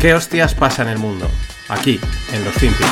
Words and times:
¿Qué 0.00 0.14
hostias 0.14 0.54
pasa 0.54 0.80
en 0.82 0.88
el 0.88 0.98
mundo? 0.98 1.26
Aquí, 1.68 2.00
en 2.32 2.42
los 2.42 2.54
Finpics. 2.54 2.88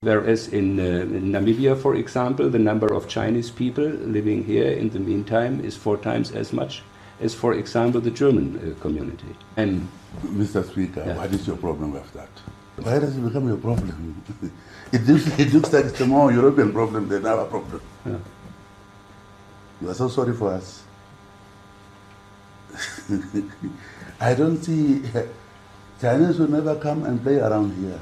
Whereas 0.00 0.48
in, 0.54 0.80
uh, 0.80 1.02
in 1.02 1.30
Namibia, 1.32 1.76
for 1.76 1.94
example, 1.94 2.48
the 2.48 2.58
number 2.58 2.94
of 2.94 3.08
Chinese 3.08 3.50
people 3.50 3.84
living 3.84 4.42
here 4.42 4.70
in 4.70 4.88
the 4.88 4.98
meantime 4.98 5.60
is 5.62 5.76
four 5.76 5.98
times 5.98 6.32
as 6.32 6.50
much 6.54 6.82
as, 7.20 7.34
for 7.34 7.52
example, 7.52 8.00
the 8.00 8.10
German 8.10 8.56
uh, 8.56 8.80
community. 8.80 9.36
And 9.58 9.86
Mr. 10.28 10.64
Speaker, 10.66 11.04
Yeah. 11.06 11.18
what 11.18 11.30
is 11.34 11.46
your 11.46 11.58
problem 11.58 11.92
with 11.92 12.10
that? 12.14 12.30
Why 12.76 12.98
does 12.98 13.14
it 13.18 13.20
become 13.20 13.48
your 13.48 13.58
problem? 13.58 14.22
it, 14.92 15.06
looks, 15.06 15.26
it 15.38 15.52
looks 15.52 15.72
like 15.74 15.84
it's 15.84 16.00
a 16.00 16.06
more 16.06 16.32
European 16.32 16.72
problem 16.72 17.08
than 17.08 17.26
our 17.26 17.44
problem. 17.44 17.82
Yeah. 18.06 18.16
You 19.82 19.90
are 19.90 19.94
so 19.94 20.08
sorry 20.08 20.32
for 20.34 20.54
us. 20.54 20.84
I 24.20 24.34
don't 24.34 24.62
see 24.62 25.02
Chinese 26.00 26.38
will 26.38 26.50
never 26.50 26.76
come 26.76 27.04
and 27.04 27.22
play 27.22 27.38
around 27.38 27.74
here. 27.76 28.00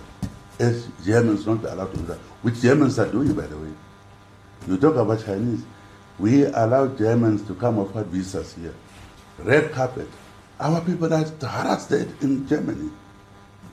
As 0.58 0.86
Germans 1.04 1.46
not 1.46 1.64
allowed 1.64 1.90
to 1.92 1.96
do 1.96 2.06
that, 2.06 2.18
which 2.42 2.60
Germans 2.60 2.98
are 2.98 3.10
doing, 3.10 3.32
by 3.32 3.46
the 3.46 3.56
way. 3.56 3.72
You 4.68 4.76
talk 4.76 4.96
about 4.96 5.24
Chinese. 5.24 5.64
We 6.18 6.44
allow 6.44 6.86
Germans 6.88 7.42
to 7.48 7.54
come 7.54 7.78
offer 7.78 8.04
visas 8.04 8.54
here. 8.54 8.74
Red 9.38 9.72
carpet. 9.72 10.08
Our 10.60 10.80
people 10.82 11.12
are 11.12 11.24
harassed 11.24 11.92
in 11.92 12.46
Germany. 12.46 12.90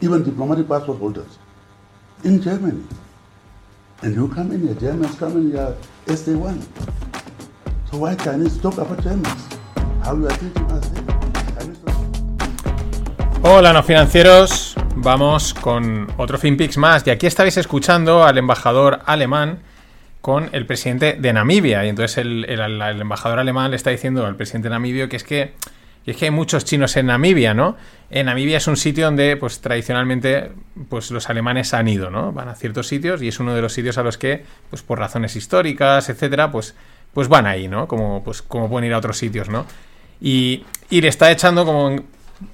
Even 0.02 0.24
diplomatic 0.24 0.68
passport 0.68 0.98
holders 0.98 1.38
in 2.24 2.42
Germany. 2.42 2.84
And 4.02 4.16
you 4.16 4.28
come 4.30 4.52
in 4.52 4.62
here, 4.66 4.76
Germans 4.76 5.16
come 5.16 5.38
in 5.38 5.52
here 5.52 5.76
as 6.08 6.26
they 6.26 6.36
want. 6.36 6.64
So 7.92 7.98
why 8.00 8.16
Chinese 8.16 8.58
talk 8.60 8.78
about 8.78 9.04
Germans? 9.04 9.48
How 10.02 10.16
you 10.16 10.28
are 10.28 10.38
treating 10.38 10.69
Hola, 13.42 13.74
no 13.74 13.84
financieros. 13.84 14.76
Vamos 14.96 15.54
con 15.54 16.08
otro 16.18 16.38
FinPix 16.38 16.78
más. 16.78 17.06
Y 17.08 17.10
aquí 17.10 17.26
estabais 17.28 17.58
escuchando 17.58 18.24
al 18.24 18.38
embajador 18.38 19.00
alemán 19.06 19.60
con 20.22 20.50
el 20.52 20.66
presidente 20.66 21.14
de 21.20 21.34
Namibia. 21.34 21.86
Y 21.86 21.90
entonces 21.90 22.18
el, 22.18 22.46
el- 22.46 22.82
el 22.82 23.02
embajador 23.02 23.40
alemán 23.40 23.72
le 23.72 23.78
está 23.78 23.90
diciendo 23.92 24.26
al 24.26 24.36
presidente 24.36 24.70
namibio 24.70 25.08
que 25.08 25.16
es 25.16 25.24
que, 25.24 25.54
que 26.04 26.12
es 26.12 26.18
que 26.18 26.26
hay 26.26 26.32
muchos 26.32 26.66
chinos 26.66 26.96
en 26.98 27.06
Namibia, 27.08 27.54
¿no? 27.54 27.78
En 28.10 28.26
Namibia 28.26 28.58
es 28.58 28.68
un 28.68 28.76
sitio 28.78 29.06
donde, 29.06 29.38
pues 29.38 29.62
tradicionalmente, 29.62 30.52
pues 30.90 31.10
los 31.12 31.30
alemanes 31.30 31.74
han 31.74 31.88
ido, 31.88 32.10
¿no? 32.10 32.34
Van 32.34 32.50
a 32.50 32.56
ciertos 32.56 32.88
sitios 32.88 33.22
y 33.22 33.30
es 33.30 33.40
uno 33.40 33.54
de 33.56 33.62
los 33.62 33.72
sitios 33.74 33.98
a 33.98 34.04
los 34.04 34.18
que, 34.18 34.44
pues 34.70 34.82
por 34.82 35.00
razones 35.00 35.36
históricas, 35.36 36.10
etcétera, 36.10 36.52
pues, 36.52 36.76
pues 37.14 37.28
van 37.30 37.46
ahí, 37.48 37.68
¿no? 37.70 37.88
Como, 37.88 38.22
pues, 38.24 38.42
como 38.42 38.70
pueden 38.70 38.88
ir 38.88 38.94
a 38.94 38.98
otros 38.98 39.18
sitios, 39.18 39.48
¿no? 39.50 39.66
Y, 40.22 40.66
y 40.90 41.00
le 41.00 41.08
está 41.08 41.32
echando 41.32 41.66
como 41.66 41.96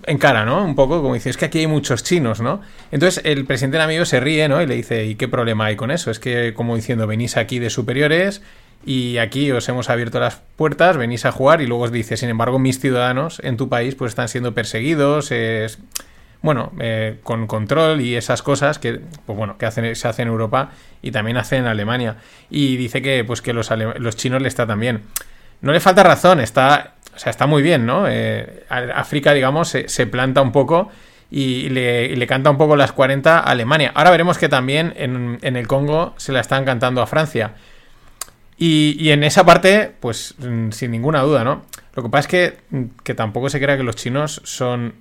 en, 0.05 0.17
cara, 0.17 0.45
¿no? 0.45 0.64
Un 0.66 0.75
poco 0.75 1.02
como 1.02 1.14
dice, 1.14 1.30
es 1.30 1.38
que 1.38 1.45
aquí 1.45 1.59
hay 1.59 1.67
muchos 1.67 2.03
chinos, 2.03 2.41
¿no? 2.41 2.61
Entonces 2.91 3.23
el 3.25 3.45
presidente 3.45 3.78
Namibio 3.78 4.05
se 4.05 4.19
ríe, 4.19 4.47
¿no? 4.50 4.61
Y 4.61 4.67
le 4.67 4.75
dice, 4.75 5.05
¿y 5.05 5.16
qué 5.16 5.27
problema 5.27 5.66
hay 5.66 5.75
con 5.75 5.92
eso? 5.92 6.11
Es 6.11 6.19
que, 6.19 6.53
como 6.53 6.75
diciendo, 6.75 7.08
venís 7.08 7.38
aquí 7.38 7.59
de 7.59 7.69
superiores 7.69 8.42
y 8.86 9.17
aquí 9.17 9.52
os 9.52 9.67
hemos 9.69 9.89
abierto 9.89 10.19
las 10.19 10.42
puertas, 10.55 10.97
venís 10.97 11.25
a 11.25 11.31
jugar 11.31 11.61
y 11.61 11.67
luego 11.67 11.83
os 11.86 11.92
dice, 11.92 12.17
sin 12.17 12.30
embargo, 12.30 12.59
mis 12.59 12.80
ciudadanos 12.80 13.39
en 13.44 13.58
tu 13.58 13.69
país 13.69 13.95
pues 13.95 14.09
están 14.09 14.27
siendo 14.27 14.53
perseguidos, 14.53 15.31
es- 15.31 15.80
bueno, 16.42 16.72
eh, 16.80 17.17
con 17.23 17.47
control 17.47 18.02
y 18.02 18.16
esas 18.16 18.44
cosas 18.44 18.77
que, 18.77 19.02
pues 19.25 19.36
bueno, 19.38 19.58
que 19.58 19.72
se 19.72 20.08
hacen 20.08 20.27
en 20.27 20.31
Europa 20.31 20.70
y 21.02 21.09
también 21.11 21.38
hacen 21.38 21.59
en 21.61 21.66
Alemania. 21.67 22.17
Y 22.52 22.77
dice 22.77 23.02
que, 23.02 23.23
pues 23.23 23.42
que 23.42 23.52
los, 23.53 23.72
los 23.97 24.16
chinos 24.16 24.42
le 24.44 24.47
está 24.47 24.67
también. 24.67 25.02
No 25.61 25.72
le 25.72 25.80
falta 25.80 26.03
razón, 26.03 26.39
está, 26.39 26.95
o 27.16 27.19
sea, 27.19 27.30
está 27.30 27.47
muy 27.47 27.61
bien, 27.61 27.85
¿no? 27.85 28.08
Eh, 28.08 28.66
África, 28.69 29.33
digamos, 29.33 29.69
se, 29.69 30.08
planta 30.08 30.41
un 30.41 30.52
poco 30.52 30.89
y 31.31 31.69
le, 31.69 32.27
canta 32.27 32.49
un 32.49 32.58
poco 32.58 32.76
las 32.76 32.92
40 32.92 33.39
a 33.39 33.42
Alemania. 33.42 33.92
Ahora 33.95 34.11
veremos 34.11 34.37
que 34.37 34.49
también 34.49 34.93
en, 34.98 35.39
el 35.42 35.67
Congo 35.67 36.14
se 36.17 36.31
la 36.31 36.42
están 36.42 36.65
cantando 36.65 37.02
a 37.02 37.08
Francia. 37.08 37.54
Y, 38.58 38.95
y 38.99 39.11
en 39.11 39.23
esa 39.23 39.45
parte, 39.45 39.93
pues 39.99 40.36
mm, 40.37 40.71
sin 40.71 40.92
ninguna 40.92 41.21
duda, 41.21 41.43
¿no? 41.43 41.64
Lo 41.93 42.04
que 42.04 42.09
pasa 42.09 42.21
es 42.21 42.27
que, 42.27 42.58
mm, 42.70 42.83
que 43.04 43.14
tampoco 43.14 43.49
se 43.49 43.59
crea 43.59 43.77
que 43.77 43.83
los 43.83 43.95
chinos 43.95 44.42
son 44.45 44.95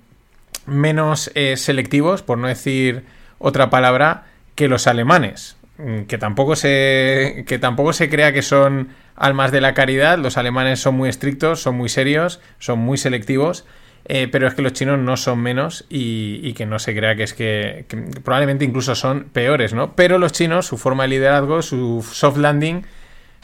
menos 0.65 1.31
eh, 1.35 1.57
selectivos, 1.57 2.21
por 2.21 2.37
no 2.37 2.47
decir 2.47 3.05
otra 3.37 3.69
palabra, 3.69 4.25
que 4.55 4.67
los 4.67 4.87
alemanes. 4.87 5.57
Mm, 5.77 6.03
Que 6.03 6.17
tampoco 6.17 6.55
se. 6.55 7.43
que 7.47 7.59
tampoco 7.59 7.93
se 7.93 8.09
crea 8.09 8.31
que 8.33 8.41
son 8.41 8.89
almas 9.15 9.51
de 9.51 9.61
la 9.61 9.73
caridad. 9.73 10.17
Los 10.17 10.37
alemanes 10.37 10.79
son 10.79 10.95
muy 10.95 11.09
estrictos, 11.09 11.61
son 11.61 11.75
muy 11.75 11.89
serios, 11.89 12.39
son 12.59 12.79
muy 12.79 12.97
selectivos. 12.97 13.65
eh, 14.07 14.27
pero 14.31 14.47
es 14.47 14.53
que 14.53 14.61
los 14.61 14.73
chinos 14.73 14.99
no 14.99 15.17
son 15.17 15.39
menos 15.39 15.85
y, 15.89 16.53
que 16.53 16.67
no 16.67 16.77
se 16.77 16.95
crea 16.95 17.15
que 17.15 17.23
es 17.23 17.33
que, 17.33 17.85
probablemente 18.23 18.63
incluso 18.63 18.93
son 18.93 19.23
peores, 19.33 19.73
¿no? 19.73 19.95
Pero 19.95 20.19
los 20.19 20.31
chinos, 20.31 20.67
su 20.67 20.77
forma 20.77 21.03
de 21.03 21.09
liderazgo, 21.09 21.63
su 21.63 22.07
soft 22.13 22.37
landing, 22.37 22.85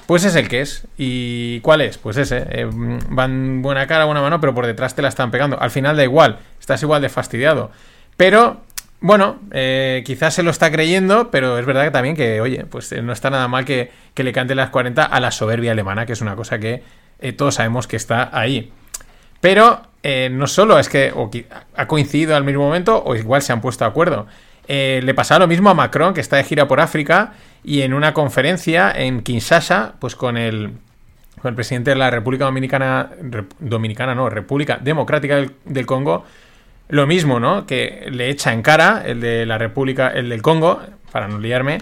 pues 0.05 0.23
es 0.23 0.35
el 0.35 0.47
que 0.49 0.61
es. 0.61 0.87
¿Y 0.97 1.59
cuál 1.61 1.81
es? 1.81 1.97
Pues 1.97 2.17
ese. 2.17 2.45
eh, 2.49 2.67
van 2.71 3.61
buena 3.63 3.87
cara, 3.87 4.05
buena 4.05 4.21
mano, 4.21 4.39
pero 4.39 4.53
por 4.53 4.67
detrás 4.67 4.95
te 4.95 5.01
la 5.01 5.07
están 5.09 5.31
pegando. 5.31 5.59
Al 5.59 5.71
final 5.71 5.95
da 5.97 6.03
igual, 6.03 6.39
estás 6.59 6.83
igual 6.83 7.01
de 7.01 7.09
fastidiado. 7.09 7.71
Pero, 8.17 8.61
bueno, 9.01 9.39
eh, 9.51 10.03
quizás 10.06 10.35
se 10.35 10.44
lo 10.44 10.51
está 10.51 10.72
creyendo, 10.72 11.31
pero 11.31 11.57
es 11.57 11.66
verdad 11.66 11.85
que 11.85 11.91
también 11.91 12.16
que, 12.16 12.39
oye, 12.39 12.66
pues 12.66 12.91
eh, 12.91 13.01
no 13.01 13.12
está 13.12 13.31
nada 13.31 13.47
mal 13.47 13.66
que, 13.66 13.91
que 14.13 14.23
le 14.23 14.31
cante 14.31 14.53
las 14.53 14.69
40 14.69 15.03
a 15.03 15.19
la 15.19 15.31
soberbia 15.31 15.72
alemana, 15.72 16.06
que 16.06 16.13
es 16.13 16.22
una 16.22 16.35
cosa 16.35 16.59
que 16.59 16.84
eh, 17.19 17.34
todos 17.34 17.56
sabemos 17.56 17.88
que 17.88 17.95
está 17.95 18.29
ahí. 18.31 18.72
Pero 19.41 19.81
no 20.31 20.47
solo 20.47 20.79
es 20.79 20.90
que 20.90 21.13
ha 21.75 21.88
coincidido 21.88 22.35
al 22.35 22.44
mismo 22.44 22.63
momento 22.63 23.03
o 23.03 23.16
igual 23.16 23.41
se 23.41 23.53
han 23.53 23.61
puesto 23.61 23.85
de 23.85 23.90
acuerdo. 23.90 24.28
Le 24.67 25.13
pasaba 25.13 25.40
lo 25.40 25.47
mismo 25.47 25.69
a 25.69 25.73
Macron, 25.75 26.13
que 26.13 26.22
está 26.22 26.38
de 26.38 26.44
gira 26.44 26.67
por 26.67 26.79
África, 26.79 27.34
y 27.63 27.81
en 27.81 27.94
una 27.94 28.13
conferencia 28.13 28.91
en 28.91 29.22
Kinshasa, 29.22 29.94
pues 30.00 30.16
con 30.16 30.38
el, 30.38 30.73
con 31.40 31.50
el 31.50 31.56
presidente 31.56 31.91
de 31.91 31.97
la 31.97 32.09
República 32.09 32.45
Dominicana, 32.45 33.11
Dominicana 33.59 34.16
no, 34.16 34.29
República 34.29 34.79
Democrática 34.81 35.44
del 35.66 35.85
Congo, 35.85 36.25
lo 36.91 37.07
mismo, 37.07 37.40
¿no? 37.40 37.66
Que 37.66 38.07
le 38.12 38.29
echa 38.29 38.53
en 38.53 38.62
cara 38.62 39.02
el 39.06 39.22
de 39.22 39.46
la 39.46 39.57
República, 39.57 40.09
el 40.09 40.29
del 40.29 40.41
Congo, 40.41 40.81
para 41.12 41.28
no 41.28 41.40
liarme, 41.40 41.79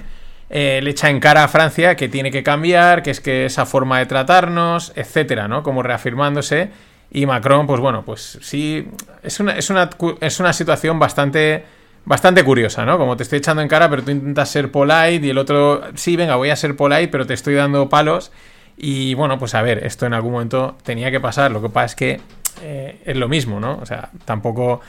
eh, 0.52 0.80
le 0.84 0.92
echa 0.92 1.10
en 1.10 1.20
cara 1.20 1.44
a 1.44 1.48
Francia 1.48 1.96
que 1.96 2.10
tiene 2.10 2.32
que 2.32 2.44
cambiar, 2.44 3.04
que 3.04 3.12
es 3.12 3.20
que 3.20 3.46
esa 3.46 3.66
forma 3.66 4.00
de 4.00 4.06
tratarnos, 4.06 4.94
etcétera, 4.96 5.48
¿no? 5.48 5.64
Como 5.64 5.84
reafirmándose. 5.84 6.70
Y 7.12 7.26
Macron, 7.26 7.66
pues 7.66 7.82
bueno, 7.82 8.04
pues 8.06 8.38
sí, 8.42 8.88
es 9.24 9.40
una, 9.40 9.54
es 9.54 9.72
una, 9.72 9.90
es 10.22 10.40
una 10.40 10.54
situación 10.54 11.00
bastante, 11.00 11.66
bastante 12.06 12.44
curiosa, 12.44 12.86
¿no? 12.86 13.00
Como 13.00 13.18
te 13.18 13.24
estoy 13.24 13.40
echando 13.40 13.64
en 13.64 13.68
cara, 13.68 13.90
pero 13.90 14.04
tú 14.04 14.12
intentas 14.12 14.50
ser 14.50 14.72
polite 14.72 15.26
y 15.26 15.30
el 15.32 15.40
otro, 15.40 15.82
sí, 15.96 16.16
venga, 16.16 16.36
voy 16.36 16.52
a 16.52 16.56
ser 16.56 16.76
polite, 16.76 17.08
pero 17.08 17.26
te 17.26 17.34
estoy 17.34 17.56
dando 17.56 17.90
palos. 17.90 18.32
Y 18.78 19.16
bueno, 19.16 19.40
pues 19.40 19.56
a 19.56 19.62
ver, 19.64 19.86
esto 19.86 20.06
en 20.06 20.14
algún 20.14 20.34
momento 20.34 20.78
tenía 20.84 21.10
que 21.10 21.20
pasar. 21.20 21.52
Lo 21.52 21.62
que 21.62 21.70
pasa 21.70 21.86
es 21.86 21.96
que 21.96 22.22
eh, 22.62 23.02
es 23.06 23.18
lo 23.18 23.28
mismo, 23.28 23.60
¿no? 23.60 23.78
O 23.82 23.86
sea, 23.86 24.10
tampoco 24.26 24.82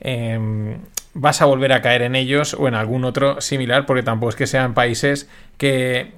eh, 0.00 0.76
vas 1.14 1.42
a 1.42 1.44
volver 1.44 1.72
a 1.72 1.82
caer 1.82 2.02
en 2.02 2.14
ellos 2.14 2.54
o 2.54 2.68
en 2.68 2.74
algún 2.74 3.04
otro 3.04 3.40
similar, 3.40 3.86
porque 3.86 4.02
tampoco 4.02 4.30
es 4.30 4.36
que 4.36 4.46
sean 4.46 4.74
países 4.74 5.28
que, 5.58 6.12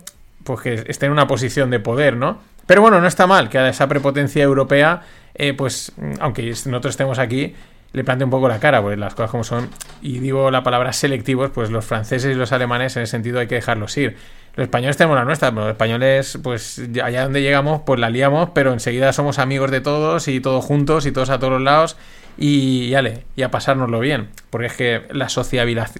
pues 0.44 0.60
que 0.60 0.75
estén 0.86 1.08
en 1.08 1.12
una 1.12 1.26
posición 1.26 1.70
de 1.70 1.80
poder, 1.80 2.16
¿no? 2.16 2.38
Pero 2.66 2.80
bueno, 2.80 3.00
no 3.00 3.06
está 3.06 3.26
mal 3.26 3.48
que 3.48 3.58
a 3.58 3.69
esa 3.69 3.88
prepotencia 3.88 4.42
europea, 4.42 5.03
eh, 5.34 5.53
pues, 5.53 5.92
aunque 6.20 6.48
nosotros 6.48 6.92
estemos 6.92 7.19
aquí, 7.19 7.54
le 7.92 8.04
plante 8.04 8.24
un 8.24 8.30
poco 8.30 8.48
la 8.48 8.59
cara, 8.60 8.80
porque 8.80 8.97
las 8.97 9.14
cosas 9.14 9.30
como 9.30 9.44
son, 9.44 9.69
y 10.00 10.19
digo 10.19 10.50
la 10.50 10.62
palabra 10.62 10.92
selectivos, 10.92 11.50
pues 11.50 11.70
los 11.70 11.84
franceses 11.84 12.32
y 12.32 12.38
los 12.38 12.53
alemanes 12.53 12.97
en 12.97 13.03
ese 13.03 13.10
sentido 13.10 13.41
hay 13.41 13.48
que 13.48 13.56
dejarlos 13.56 13.97
ir. 13.97 14.16
Los 14.55 14.65
españoles 14.65 14.97
tenemos 14.99 15.17
la 15.17 15.25
nuestra, 15.25 15.51
pero 15.51 15.63
los 15.63 15.71
españoles, 15.71 16.39
pues 16.43 16.81
allá 17.03 17.23
donde 17.25 17.41
llegamos, 17.41 17.83
pues 17.87 17.99
la 17.99 18.11
liamos, 18.11 18.51
pero 18.54 18.72
enseguida 18.75 19.13
somos 19.15 19.39
amigos 19.39 19.71
de 19.71 19.81
todos 19.81 20.28
y 20.28 20.41
todos 20.41 20.63
juntos 20.65 21.07
y 21.07 21.13
todos 21.13 21.31
a 21.31 21.39
todos 21.39 21.54
los 21.54 21.63
lados 21.63 21.97
y, 22.37 22.84
y 22.84 22.95
ale, 22.95 23.25
y 23.34 23.43
a 23.43 23.51
pasárnoslo 23.51 23.99
bien, 24.01 24.28
porque 24.51 24.66
es 24.66 24.72
que 24.75 25.03
la, 25.10 25.28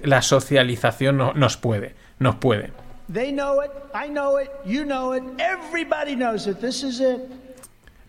la 0.03 0.21
socialización 0.21 1.17
no- 1.17 1.33
nos 1.33 1.57
puede, 1.57 1.95
nos 2.19 2.35
puede. 2.35 2.71
They 3.11 3.31
know 3.33 3.61
it, 3.63 3.71
I 3.93 4.09
know 4.09 4.39
it, 4.39 4.49
you 4.65 4.83
know 4.83 5.15
it, 5.15 5.23
everybody 5.39 6.15
knows 6.15 6.45
it. 6.47 6.57
This 6.59 6.83
is 6.83 6.99
it. 7.01 7.19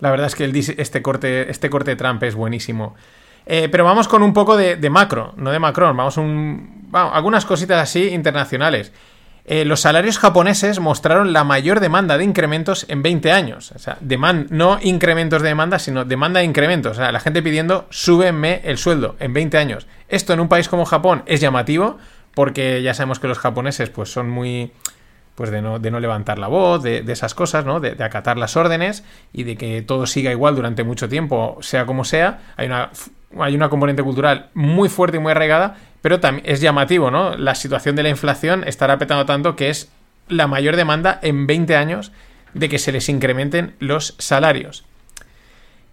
La 0.00 0.10
verdad 0.10 0.26
es 0.26 0.34
que 0.34 0.44
el 0.44 0.54
este, 0.54 1.00
corte, 1.00 1.50
este 1.50 1.70
corte 1.70 1.92
de 1.92 1.96
Trump 1.96 2.22
es 2.22 2.34
buenísimo. 2.34 2.94
Eh, 3.46 3.68
pero 3.70 3.84
vamos 3.84 4.08
con 4.08 4.22
un 4.22 4.32
poco 4.32 4.56
de, 4.56 4.76
de 4.76 4.90
macro, 4.90 5.32
no 5.36 5.50
de 5.50 5.58
Macron. 5.58 5.96
Vamos 5.96 6.16
un, 6.16 6.86
vamos, 6.90 7.14
algunas 7.14 7.44
cositas 7.44 7.82
así 7.82 8.08
internacionales. 8.08 8.92
Eh, 9.46 9.66
los 9.66 9.80
salarios 9.80 10.18
japoneses 10.18 10.80
mostraron 10.80 11.34
la 11.34 11.44
mayor 11.44 11.80
demanda 11.80 12.16
de 12.16 12.24
incrementos 12.24 12.86
en 12.88 13.02
20 13.02 13.30
años. 13.30 13.72
O 13.72 13.78
sea, 13.78 13.98
no 14.48 14.78
incrementos 14.80 15.42
de 15.42 15.48
demanda, 15.48 15.78
sino 15.78 16.04
demanda 16.04 16.40
de 16.40 16.46
incrementos. 16.46 16.92
O 16.92 16.94
sea, 16.94 17.12
la 17.12 17.20
gente 17.20 17.42
pidiendo, 17.42 17.86
súbenme 17.90 18.62
el 18.64 18.78
sueldo 18.78 19.16
en 19.20 19.34
20 19.34 19.58
años. 19.58 19.86
Esto 20.08 20.32
en 20.32 20.40
un 20.40 20.48
país 20.48 20.68
como 20.68 20.86
Japón 20.86 21.24
es 21.26 21.40
llamativo, 21.40 21.98
porque 22.34 22.82
ya 22.82 22.94
sabemos 22.94 23.18
que 23.18 23.28
los 23.28 23.38
japoneses 23.38 23.90
pues 23.90 24.10
son 24.10 24.30
muy 24.30 24.72
pues 25.34 25.50
de 25.50 25.60
no, 25.60 25.78
de 25.80 25.90
no 25.90 25.98
levantar 25.98 26.38
la 26.38 26.46
voz, 26.46 26.82
de, 26.82 27.02
de 27.02 27.12
esas 27.12 27.34
cosas, 27.34 27.64
¿no? 27.64 27.80
De, 27.80 27.96
de 27.96 28.04
acatar 28.04 28.38
las 28.38 28.56
órdenes 28.56 29.04
y 29.32 29.42
de 29.42 29.56
que 29.56 29.82
todo 29.82 30.06
siga 30.06 30.30
igual 30.30 30.54
durante 30.54 30.84
mucho 30.84 31.08
tiempo, 31.08 31.58
sea 31.60 31.86
como 31.86 32.04
sea. 32.04 32.52
Hay 32.56 32.66
una, 32.66 32.90
hay 33.40 33.54
una 33.54 33.68
componente 33.68 34.02
cultural 34.02 34.50
muy 34.54 34.88
fuerte 34.88 35.16
y 35.16 35.20
muy 35.20 35.32
arraigada, 35.32 35.76
pero 36.04 36.20
también 36.20 36.44
es 36.46 36.60
llamativo, 36.60 37.10
¿no? 37.10 37.34
La 37.38 37.54
situación 37.54 37.96
de 37.96 38.02
la 38.02 38.10
inflación 38.10 38.62
estará 38.68 38.98
petando 38.98 39.24
tanto 39.24 39.56
que 39.56 39.70
es 39.70 39.90
la 40.28 40.46
mayor 40.46 40.76
demanda 40.76 41.18
en 41.22 41.46
20 41.46 41.76
años 41.76 42.12
de 42.52 42.68
que 42.68 42.78
se 42.78 42.92
les 42.92 43.08
incrementen 43.08 43.74
los 43.78 44.14
salarios. 44.18 44.84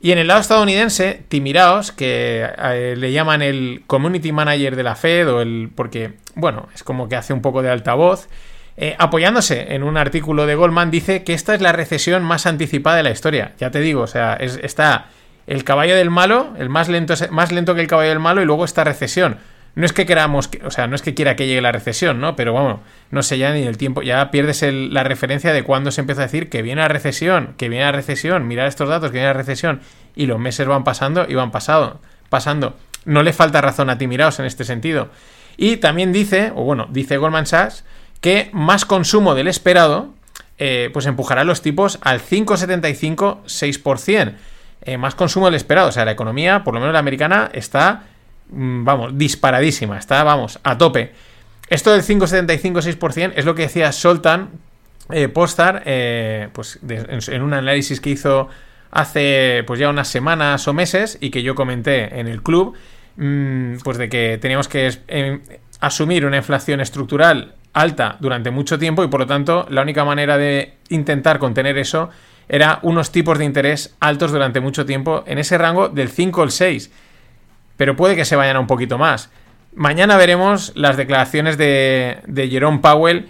Y 0.01 0.11
en 0.11 0.17
el 0.17 0.27
lado 0.27 0.41
estadounidense, 0.41 1.23
Timiraos, 1.29 1.93
que 1.93 2.45
eh, 2.45 2.95
le 2.97 3.13
llaman 3.13 3.41
el 3.41 3.83
community 3.87 4.33
manager 4.33 4.75
de 4.75 4.83
la 4.83 4.95
Fed, 4.97 5.31
o 5.31 5.39
el. 5.39 5.69
porque, 5.73 6.15
bueno, 6.35 6.67
es 6.75 6.83
como 6.83 7.07
que 7.07 7.15
hace 7.15 7.31
un 7.31 7.41
poco 7.41 7.61
de 7.61 7.69
altavoz. 7.69 8.27
Eh, 8.75 8.97
apoyándose 8.99 9.75
en 9.75 9.81
un 9.81 9.95
artículo 9.95 10.45
de 10.45 10.55
Goldman, 10.55 10.91
dice 10.91 11.23
que 11.23 11.33
esta 11.33 11.55
es 11.55 11.61
la 11.61 11.71
recesión 11.71 12.21
más 12.21 12.45
anticipada 12.45 12.97
de 12.97 13.03
la 13.03 13.11
historia. 13.11 13.53
Ya 13.59 13.71
te 13.71 13.79
digo, 13.79 14.01
o 14.01 14.07
sea, 14.07 14.33
está 14.33 15.05
el 15.47 15.63
caballo 15.63 15.95
del 15.95 16.09
malo, 16.09 16.53
el 16.59 16.67
más 16.67 16.89
lento, 16.89 17.13
más 17.29 17.53
lento 17.53 17.75
que 17.75 17.81
el 17.81 17.87
caballo 17.87 18.09
del 18.09 18.19
malo, 18.19 18.41
y 18.41 18.45
luego 18.45 18.65
esta 18.65 18.83
recesión. 18.83 19.37
No 19.73 19.85
es 19.85 19.93
que 19.93 20.05
queramos, 20.05 20.49
o 20.65 20.71
sea, 20.71 20.87
no 20.87 20.95
es 20.95 21.01
que 21.01 21.13
quiera 21.13 21.37
que 21.37 21.47
llegue 21.47 21.61
la 21.61 21.71
recesión, 21.71 22.19
¿no? 22.19 22.35
Pero 22.35 22.53
vamos, 22.53 22.81
no 23.09 23.23
sé 23.23 23.37
ya 23.37 23.53
ni 23.53 23.63
el 23.63 23.77
tiempo, 23.77 24.01
ya 24.01 24.29
pierdes 24.29 24.63
la 24.63 25.03
referencia 25.03 25.53
de 25.53 25.63
cuando 25.63 25.91
se 25.91 26.01
empieza 26.01 26.23
a 26.23 26.25
decir 26.25 26.49
que 26.49 26.61
viene 26.61 26.81
la 26.81 26.89
recesión, 26.89 27.53
que 27.57 27.69
viene 27.69 27.85
la 27.85 27.93
recesión, 27.93 28.47
mirar 28.47 28.67
estos 28.67 28.89
datos, 28.89 29.11
que 29.11 29.17
viene 29.17 29.27
la 29.27 29.33
recesión, 29.33 29.79
y 30.13 30.25
los 30.25 30.39
meses 30.39 30.67
van 30.67 30.83
pasando 30.83 31.25
y 31.27 31.35
van 31.35 31.51
pasado, 31.51 32.01
pasando. 32.29 32.75
No 33.05 33.23
le 33.23 33.31
falta 33.31 33.61
razón 33.61 33.89
a 33.89 33.97
ti, 33.97 34.07
miraos 34.07 34.39
en 34.39 34.45
este 34.45 34.65
sentido. 34.65 35.09
Y 35.55 35.77
también 35.77 36.11
dice, 36.11 36.51
o 36.53 36.63
bueno, 36.63 36.87
dice 36.89 37.15
Goldman 37.17 37.45
Sachs, 37.45 37.85
que 38.19 38.49
más 38.51 38.83
consumo 38.85 39.35
del 39.35 39.47
esperado, 39.47 40.13
eh, 40.57 40.89
pues 40.93 41.05
empujará 41.05 41.43
los 41.43 41.61
tipos 41.61 41.99
al 42.01 42.19
5,75-6%. 42.19 44.33
Eh, 44.83 44.97
más 44.97 45.13
consumo 45.15 45.45
del 45.45 45.55
esperado, 45.55 45.89
o 45.89 45.91
sea, 45.91 46.05
la 46.05 46.11
economía, 46.11 46.63
por 46.63 46.73
lo 46.73 46.79
menos 46.79 46.93
la 46.93 46.99
americana, 46.99 47.49
está 47.53 48.05
vamos, 48.51 49.17
disparadísima, 49.17 49.97
está, 49.97 50.23
vamos, 50.23 50.59
a 50.63 50.77
tope. 50.77 51.11
Esto 51.69 51.91
del 51.91 52.03
5,75-6% 52.03 53.33
es 53.35 53.45
lo 53.45 53.55
que 53.55 53.63
decía 53.63 53.91
Soltan 53.91 54.49
eh, 55.09 55.29
Postar, 55.29 55.83
eh, 55.85 56.49
pues 56.53 56.79
en, 56.87 57.41
un 57.41 57.53
análisis 57.53 58.01
que 58.01 58.09
hizo 58.09 58.49
hace 58.91 59.63
pues 59.65 59.79
ya 59.79 59.89
unas 59.89 60.09
semanas 60.09 60.67
o 60.67 60.73
meses 60.73 61.17
y 61.21 61.29
que 61.29 61.43
yo 61.43 61.55
comenté 61.55 62.19
en 62.19 62.27
el 62.27 62.43
club, 62.43 62.75
mm, 63.15 63.77
pues 63.83 63.97
de 63.97 64.09
que 64.09 64.37
teníamos 64.39 64.67
que 64.67 64.91
em, 65.07 65.41
asumir 65.79 66.25
una 66.25 66.37
inflación 66.37 66.81
estructural 66.81 67.55
alta 67.73 68.17
durante 68.19 68.51
mucho 68.51 68.77
tiempo 68.77 69.03
y 69.03 69.07
por 69.07 69.21
lo 69.21 69.27
tanto 69.27 69.65
la 69.69 69.81
única 69.81 70.03
manera 70.03 70.37
de 70.37 70.73
intentar 70.89 71.39
contener 71.39 71.77
eso 71.77 72.09
era 72.49 72.79
unos 72.81 73.13
tipos 73.13 73.37
de 73.37 73.45
interés 73.45 73.95
altos 74.01 74.31
durante 74.33 74.59
mucho 74.59 74.85
tiempo 74.85 75.23
en 75.25 75.37
ese 75.37 75.57
rango 75.57 75.87
del 75.87 76.09
5 76.09 76.41
al 76.41 76.51
6 76.51 76.91
pero 77.81 77.95
puede 77.95 78.15
que 78.15 78.25
se 78.25 78.35
vayan 78.35 78.57
a 78.57 78.59
un 78.59 78.67
poquito 78.67 78.99
más. 78.99 79.31
Mañana 79.73 80.15
veremos 80.15 80.71
las 80.75 80.97
declaraciones 80.97 81.57
de, 81.57 82.19
de 82.27 82.47
Jerome 82.47 82.77
Powell, 82.77 83.27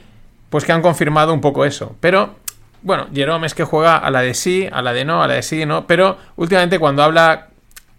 pues 0.50 0.66
que 0.66 0.74
han 0.74 0.82
confirmado 0.82 1.34
un 1.34 1.40
poco 1.40 1.64
eso. 1.64 1.96
Pero, 2.02 2.36
bueno, 2.82 3.08
Jerome 3.14 3.48
es 3.48 3.54
que 3.54 3.64
juega 3.64 3.96
a 3.96 4.12
la 4.12 4.20
de 4.20 4.34
sí, 4.34 4.68
a 4.70 4.82
la 4.82 4.92
de 4.92 5.06
no, 5.06 5.24
a 5.24 5.28
la 5.30 5.36
de 5.36 5.42
sí, 5.42 5.66
no, 5.66 5.88
pero 5.88 6.18
últimamente 6.36 6.80
cuando 6.80 7.02
habla 7.02 7.48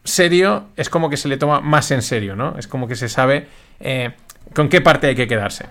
serio 0.05 0.65
es 0.77 0.91
como 0.91 1.09
que 1.09 1.17
se 1.17 1.27
le 1.27 1.39
toma 1.39 1.63
más 1.63 1.91
en 1.91 2.03
serio, 2.03 2.37
¿no? 2.37 2.55
Es 2.59 2.69
como 2.69 2.87
que 2.87 2.97
se 2.97 3.09
sabe 3.09 3.49
eh, 3.81 4.11
con 4.55 4.69
qué 4.69 4.83
parte 4.83 5.07
hay 5.07 5.15
que 5.15 5.27
quedarse. 5.27 5.65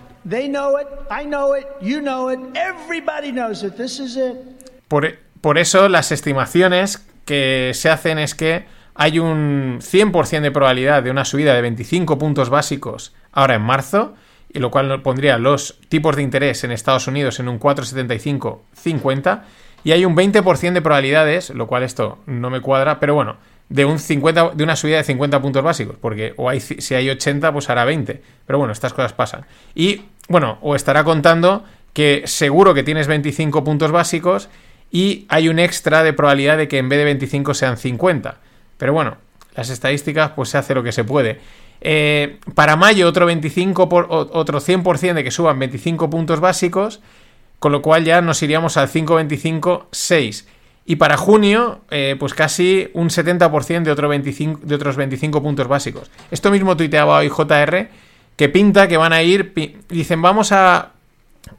Por, 4.88 5.16
por 5.40 5.58
eso 5.58 5.88
las 5.88 6.10
estimaciones 6.10 7.06
que 7.24 7.70
se 7.72 7.88
hacen 7.88 8.18
es 8.18 8.34
que 8.34 8.81
hay 8.94 9.18
un 9.18 9.78
100% 9.80 10.40
de 10.40 10.50
probabilidad 10.50 11.02
de 11.02 11.10
una 11.10 11.24
subida 11.24 11.54
de 11.54 11.62
25 11.62 12.18
puntos 12.18 12.50
básicos 12.50 13.14
ahora 13.32 13.54
en 13.54 13.62
marzo, 13.62 14.14
y 14.52 14.58
lo 14.58 14.70
cual 14.70 15.00
pondría 15.02 15.38
los 15.38 15.78
tipos 15.88 16.16
de 16.16 16.22
interés 16.22 16.62
en 16.64 16.72
Estados 16.72 17.06
Unidos 17.06 17.40
en 17.40 17.48
un 17.48 17.58
4,75-50, 17.58 19.42
y 19.84 19.92
hay 19.92 20.04
un 20.04 20.14
20% 20.14 20.72
de 20.72 20.82
probabilidades, 20.82 21.50
lo 21.50 21.66
cual 21.66 21.82
esto 21.82 22.18
no 22.26 22.50
me 22.50 22.60
cuadra, 22.60 23.00
pero 23.00 23.14
bueno, 23.14 23.36
de, 23.68 23.84
un 23.84 23.98
50, 23.98 24.50
de 24.50 24.64
una 24.64 24.76
subida 24.76 24.98
de 24.98 25.04
50 25.04 25.40
puntos 25.40 25.64
básicos, 25.64 25.96
porque 26.00 26.34
o 26.36 26.48
hay, 26.48 26.60
si 26.60 26.94
hay 26.94 27.08
80, 27.08 27.52
pues 27.52 27.70
hará 27.70 27.84
20, 27.84 28.22
pero 28.46 28.58
bueno, 28.58 28.72
estas 28.72 28.92
cosas 28.92 29.12
pasan. 29.12 29.46
Y 29.74 30.02
bueno, 30.28 30.58
o 30.60 30.76
estará 30.76 31.02
contando 31.04 31.64
que 31.92 32.22
seguro 32.26 32.74
que 32.74 32.82
tienes 32.82 33.06
25 33.06 33.64
puntos 33.64 33.90
básicos 33.90 34.48
y 34.90 35.26
hay 35.28 35.48
un 35.48 35.58
extra 35.58 36.02
de 36.02 36.12
probabilidad 36.12 36.58
de 36.58 36.68
que 36.68 36.78
en 36.78 36.88
vez 36.88 36.98
de 36.98 37.04
25 37.06 37.54
sean 37.54 37.76
50. 37.76 38.36
Pero 38.82 38.94
bueno, 38.94 39.16
las 39.54 39.70
estadísticas, 39.70 40.32
pues 40.32 40.48
se 40.48 40.58
hace 40.58 40.74
lo 40.74 40.82
que 40.82 40.90
se 40.90 41.04
puede. 41.04 41.38
Eh, 41.82 42.40
para 42.56 42.74
mayo, 42.74 43.06
otro 43.06 43.26
25 43.26 43.88
por, 43.88 44.08
otro 44.10 44.58
100% 44.58 45.14
de 45.14 45.22
que 45.22 45.30
suban 45.30 45.56
25 45.60 46.10
puntos 46.10 46.40
básicos, 46.40 47.00
con 47.60 47.70
lo 47.70 47.80
cual 47.80 48.04
ya 48.04 48.20
nos 48.22 48.42
iríamos 48.42 48.76
al 48.76 48.88
5,25,6. 48.88 50.46
Y 50.84 50.96
para 50.96 51.16
junio, 51.16 51.82
eh, 51.92 52.16
pues 52.18 52.34
casi 52.34 52.90
un 52.94 53.08
70% 53.08 53.84
de, 53.84 53.92
otro 53.92 54.08
25, 54.08 54.62
de 54.64 54.74
otros 54.74 54.96
25 54.96 55.40
puntos 55.40 55.68
básicos. 55.68 56.10
Esto 56.32 56.50
mismo 56.50 56.76
tuiteaba 56.76 57.18
hoy 57.18 57.28
JR, 57.28 57.88
que 58.34 58.48
pinta 58.48 58.88
que 58.88 58.96
van 58.96 59.12
a 59.12 59.22
ir, 59.22 59.78
dicen, 59.90 60.20
vamos 60.22 60.50
a, 60.50 60.90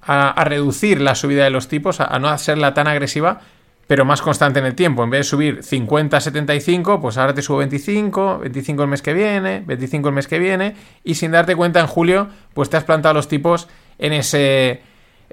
a, 0.01 0.43
reducir 0.43 0.99
la 0.99 1.15
subida 1.15 1.45
de 1.45 1.51
los 1.51 1.69
tipos, 1.69 2.01
a, 2.01 2.03
a 2.03 2.19
no 2.19 2.27
hacerla 2.27 2.73
tan 2.73 2.87
agresiva, 2.89 3.39
pero 3.87 4.05
más 4.05 4.21
constante 4.21 4.59
en 4.59 4.65
el 4.65 4.75
tiempo. 4.75 5.03
En 5.03 5.09
vez 5.09 5.19
de 5.19 5.23
subir 5.23 5.63
50 5.63 6.17
a 6.17 6.21
75, 6.21 7.01
pues 7.01 7.17
ahora 7.17 7.33
te 7.33 7.41
subo 7.41 7.57
25, 7.57 8.39
25 8.39 8.83
el 8.83 8.89
mes 8.89 9.01
que 9.01 9.13
viene, 9.13 9.63
25 9.65 10.09
el 10.09 10.15
mes 10.15 10.27
que 10.27 10.39
viene, 10.39 10.75
y 11.03 11.15
sin 11.15 11.31
darte 11.31 11.55
cuenta 11.55 11.79
en 11.79 11.87
julio, 11.87 12.29
pues 12.53 12.69
te 12.69 12.77
has 12.77 12.83
plantado 12.83 13.13
los 13.13 13.27
tipos 13.27 13.67
en 13.99 14.13
ese 14.13 14.81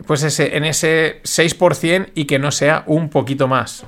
pues 0.06 0.22
ese 0.22 0.56
en 0.56 0.64
ese 0.64 1.20
6% 1.24 2.10
y 2.14 2.24
que 2.24 2.38
no 2.38 2.50
sea 2.50 2.84
un 2.86 3.10
poquito 3.10 3.48
más. 3.48 3.84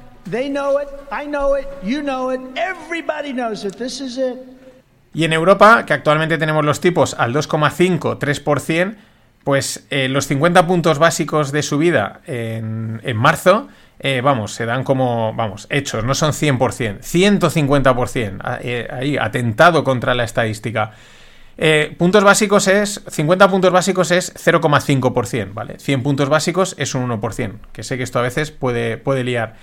Y 5.15 5.25
en 5.25 5.33
Europa, 5.33 5.85
que 5.85 5.93
actualmente 5.93 6.39
tenemos 6.39 6.65
los 6.65 6.81
tipos 6.81 7.15
al 7.15 7.35
2,5, 7.35 8.19
3%, 8.19 8.97
pues 9.45 9.87
eh, 9.91 10.09
los 10.09 10.27
50 10.27 10.67
puntos 10.67 10.99
básicos 10.99 11.53
de 11.53 11.63
subida 11.63 12.21
en, 12.27 13.01
en 13.05 13.17
marzo 13.17 13.69
eh, 14.05 14.21
vamos, 14.21 14.53
se 14.53 14.67
dan 14.67 14.83
como, 14.83 15.33
vamos, 15.33 15.69
hechos, 15.71 16.05
no 16.05 16.13
son 16.17 16.33
100%, 16.33 16.99
150%, 17.03 18.59
eh, 18.61 18.89
ahí, 18.91 19.17
atentado 19.17 19.85
contra 19.85 20.13
la 20.13 20.25
estadística. 20.25 20.91
Eh, 21.57 21.95
puntos 21.97 22.25
básicos 22.25 22.67
es, 22.67 23.01
50 23.09 23.49
puntos 23.49 23.71
básicos 23.71 24.11
es 24.11 24.35
0,5%, 24.35 25.55
¿vale? 25.55 25.79
100 25.79 26.03
puntos 26.03 26.29
básicos 26.29 26.75
es 26.79 26.97
un 26.97 27.09
1%, 27.09 27.53
que 27.73 27.85
sé 27.85 27.97
que 27.97 28.03
esto 28.03 28.19
a 28.19 28.23
veces 28.23 28.51
puede, 28.51 28.97
puede 28.97 29.23
liar. 29.23 29.55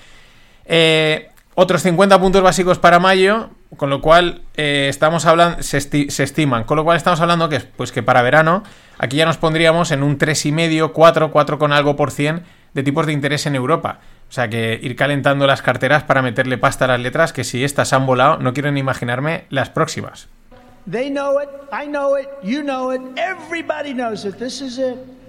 Otros 1.60 1.84
50 1.84 2.20
puntos 2.22 2.42
básicos 2.42 2.80
para 2.80 3.00
mayo, 3.00 3.50
con 3.76 3.90
lo 3.90 4.00
cual 4.00 4.44
estamos 4.56 5.26
hablando, 5.26 5.62
se, 5.62 5.82
se, 5.82 6.24
estiman, 6.24 6.64
con 6.64 6.78
lo 6.78 6.86
cual 6.86 6.96
estamos 6.96 7.20
hablando 7.20 7.50
que, 7.50 7.60
pues 7.60 7.92
que 7.92 8.02
para 8.02 8.22
verano, 8.22 8.64
aquí 8.98 9.18
ya 9.18 9.26
nos 9.26 9.36
pondríamos 9.36 9.92
en 9.92 10.02
un 10.02 10.18
3,5, 10.18 10.94
4, 10.94 11.32
4 11.32 11.60
con 11.60 11.74
algo 11.74 11.98
por 11.98 12.12
cien 12.12 12.44
de 12.74 12.84
tipos 12.84 13.06
de 13.06 13.12
interés 13.12 13.46
en 13.46 13.56
Europa. 13.56 14.00
O 14.30 14.32
sea 14.32 14.48
que 14.48 14.80
ir 14.82 14.96
calentando 14.96 15.48
las 15.48 15.62
carteras 15.62 16.04
para 16.04 16.22
meterle 16.22 16.58
pasta 16.58 16.86
a 16.86 16.88
las 16.88 17.00
letras, 17.02 17.34
que 17.34 17.44
si 17.44 17.66
estas 17.66 17.92
han 17.92 18.06
volado, 18.06 18.38
no 18.38 18.54
quiero 18.54 18.72
ni 18.72 18.80
imaginarme 18.80 19.44
las 19.50 19.70
próximas. 19.70 20.30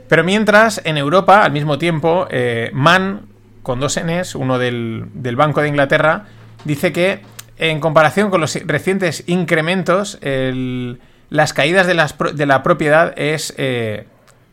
Pero 0.08 0.22
mientras, 0.22 0.80
en 0.84 0.96
Europa, 0.96 1.42
al 1.42 1.50
mismo 1.50 1.76
tiempo, 1.76 2.28
eh, 2.30 2.70
Mann, 2.72 3.29
con 3.62 3.80
dos 3.80 3.98
Ns, 3.98 4.34
uno 4.34 4.58
del, 4.58 5.08
Banco 5.36 5.60
de 5.62 5.68
Inglaterra, 5.68 6.24
dice 6.64 6.92
que 6.92 7.22
en 7.58 7.80
comparación 7.80 8.30
con 8.30 8.40
los 8.40 8.54
recientes 8.66 9.24
incrementos, 9.26 10.18
las 10.22 11.52
caídas 11.52 11.86
de, 11.86 12.32
de, 12.34 12.46
la 12.46 12.62
propiedad 12.62 13.12
es, 13.16 13.54
eh, 13.56 14.06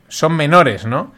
son 0.08 0.36
menores, 0.36 0.86
¿no? 0.86 1.14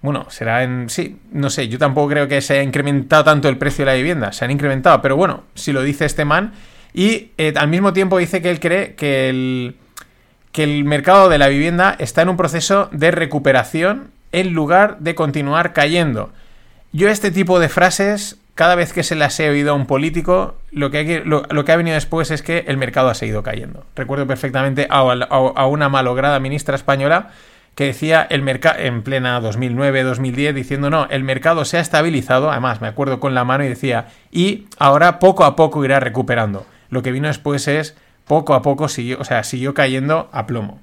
Bueno, 0.00 0.26
será 0.28 0.62
en... 0.62 0.90
Sí, 0.90 1.18
no 1.32 1.50
sé, 1.50 1.68
yo 1.68 1.78
tampoco 1.78 2.10
creo 2.10 2.28
que 2.28 2.40
se 2.40 2.54
haya 2.54 2.62
incrementado 2.62 3.24
tanto 3.24 3.48
el 3.48 3.56
precio 3.56 3.84
de 3.84 3.90
la 3.90 3.96
vivienda, 3.96 4.32
se 4.32 4.44
han 4.44 4.50
incrementado, 4.50 5.00
pero 5.00 5.16
bueno, 5.16 5.44
si 5.54 5.72
lo 5.72 5.82
dice 5.82 6.04
este 6.04 6.24
man, 6.24 6.52
y 6.92 7.32
eh, 7.38 7.52
al 7.56 7.68
mismo 7.68 7.92
tiempo 7.92 8.18
dice 8.18 8.40
que 8.40 8.50
él 8.50 8.60
cree 8.60 8.94
que 8.94 9.28
el, 9.28 9.76
que 10.52 10.62
el 10.62 10.84
mercado 10.84 11.28
de 11.28 11.38
la 11.38 11.48
vivienda 11.48 11.96
está 11.98 12.22
en 12.22 12.28
un 12.28 12.36
proceso 12.36 12.88
de 12.92 13.10
recuperación 13.10 14.12
en 14.30 14.52
lugar 14.52 14.98
de 15.00 15.14
continuar 15.14 15.72
cayendo. 15.72 16.32
Yo 16.94 17.08
este 17.08 17.32
tipo 17.32 17.58
de 17.58 17.68
frases, 17.68 18.38
cada 18.54 18.76
vez 18.76 18.92
que 18.92 19.02
se 19.02 19.16
las 19.16 19.40
he 19.40 19.50
oído 19.50 19.72
a 19.72 19.74
un 19.74 19.86
político, 19.86 20.54
lo 20.70 20.92
que, 20.92 21.24
lo, 21.24 21.64
que 21.64 21.72
ha 21.72 21.76
venido 21.76 21.96
después 21.96 22.30
es 22.30 22.40
que 22.40 22.66
el 22.68 22.76
mercado 22.76 23.08
ha 23.08 23.14
seguido 23.14 23.42
cayendo. 23.42 23.84
Recuerdo 23.96 24.28
perfectamente 24.28 24.86
a, 24.88 25.00
a 25.00 25.66
una 25.66 25.88
malograda 25.88 26.38
ministra 26.38 26.76
española 26.76 27.32
que 27.74 27.86
decía 27.86 28.24
el 28.30 28.42
mercado 28.42 28.78
en 28.78 29.02
plena 29.02 29.40
2009-2010 29.40 30.52
diciendo 30.52 30.88
no, 30.88 31.08
el 31.10 31.24
mercado 31.24 31.64
se 31.64 31.78
ha 31.78 31.80
estabilizado, 31.80 32.52
además 32.52 32.80
me 32.80 32.86
acuerdo 32.86 33.18
con 33.18 33.34
la 33.34 33.42
mano 33.42 33.64
y 33.64 33.68
decía, 33.70 34.06
y 34.30 34.68
ahora 34.78 35.18
poco 35.18 35.42
a 35.44 35.56
poco 35.56 35.84
irá 35.84 35.98
recuperando. 35.98 36.64
Lo 36.90 37.02
que 37.02 37.10
vino 37.10 37.26
después 37.26 37.66
es 37.66 37.96
poco 38.24 38.54
a 38.54 38.62
poco 38.62 38.86
siguió, 38.86 39.18
o 39.18 39.24
sea, 39.24 39.42
siguió 39.42 39.74
cayendo 39.74 40.28
a 40.30 40.46
plomo. 40.46 40.80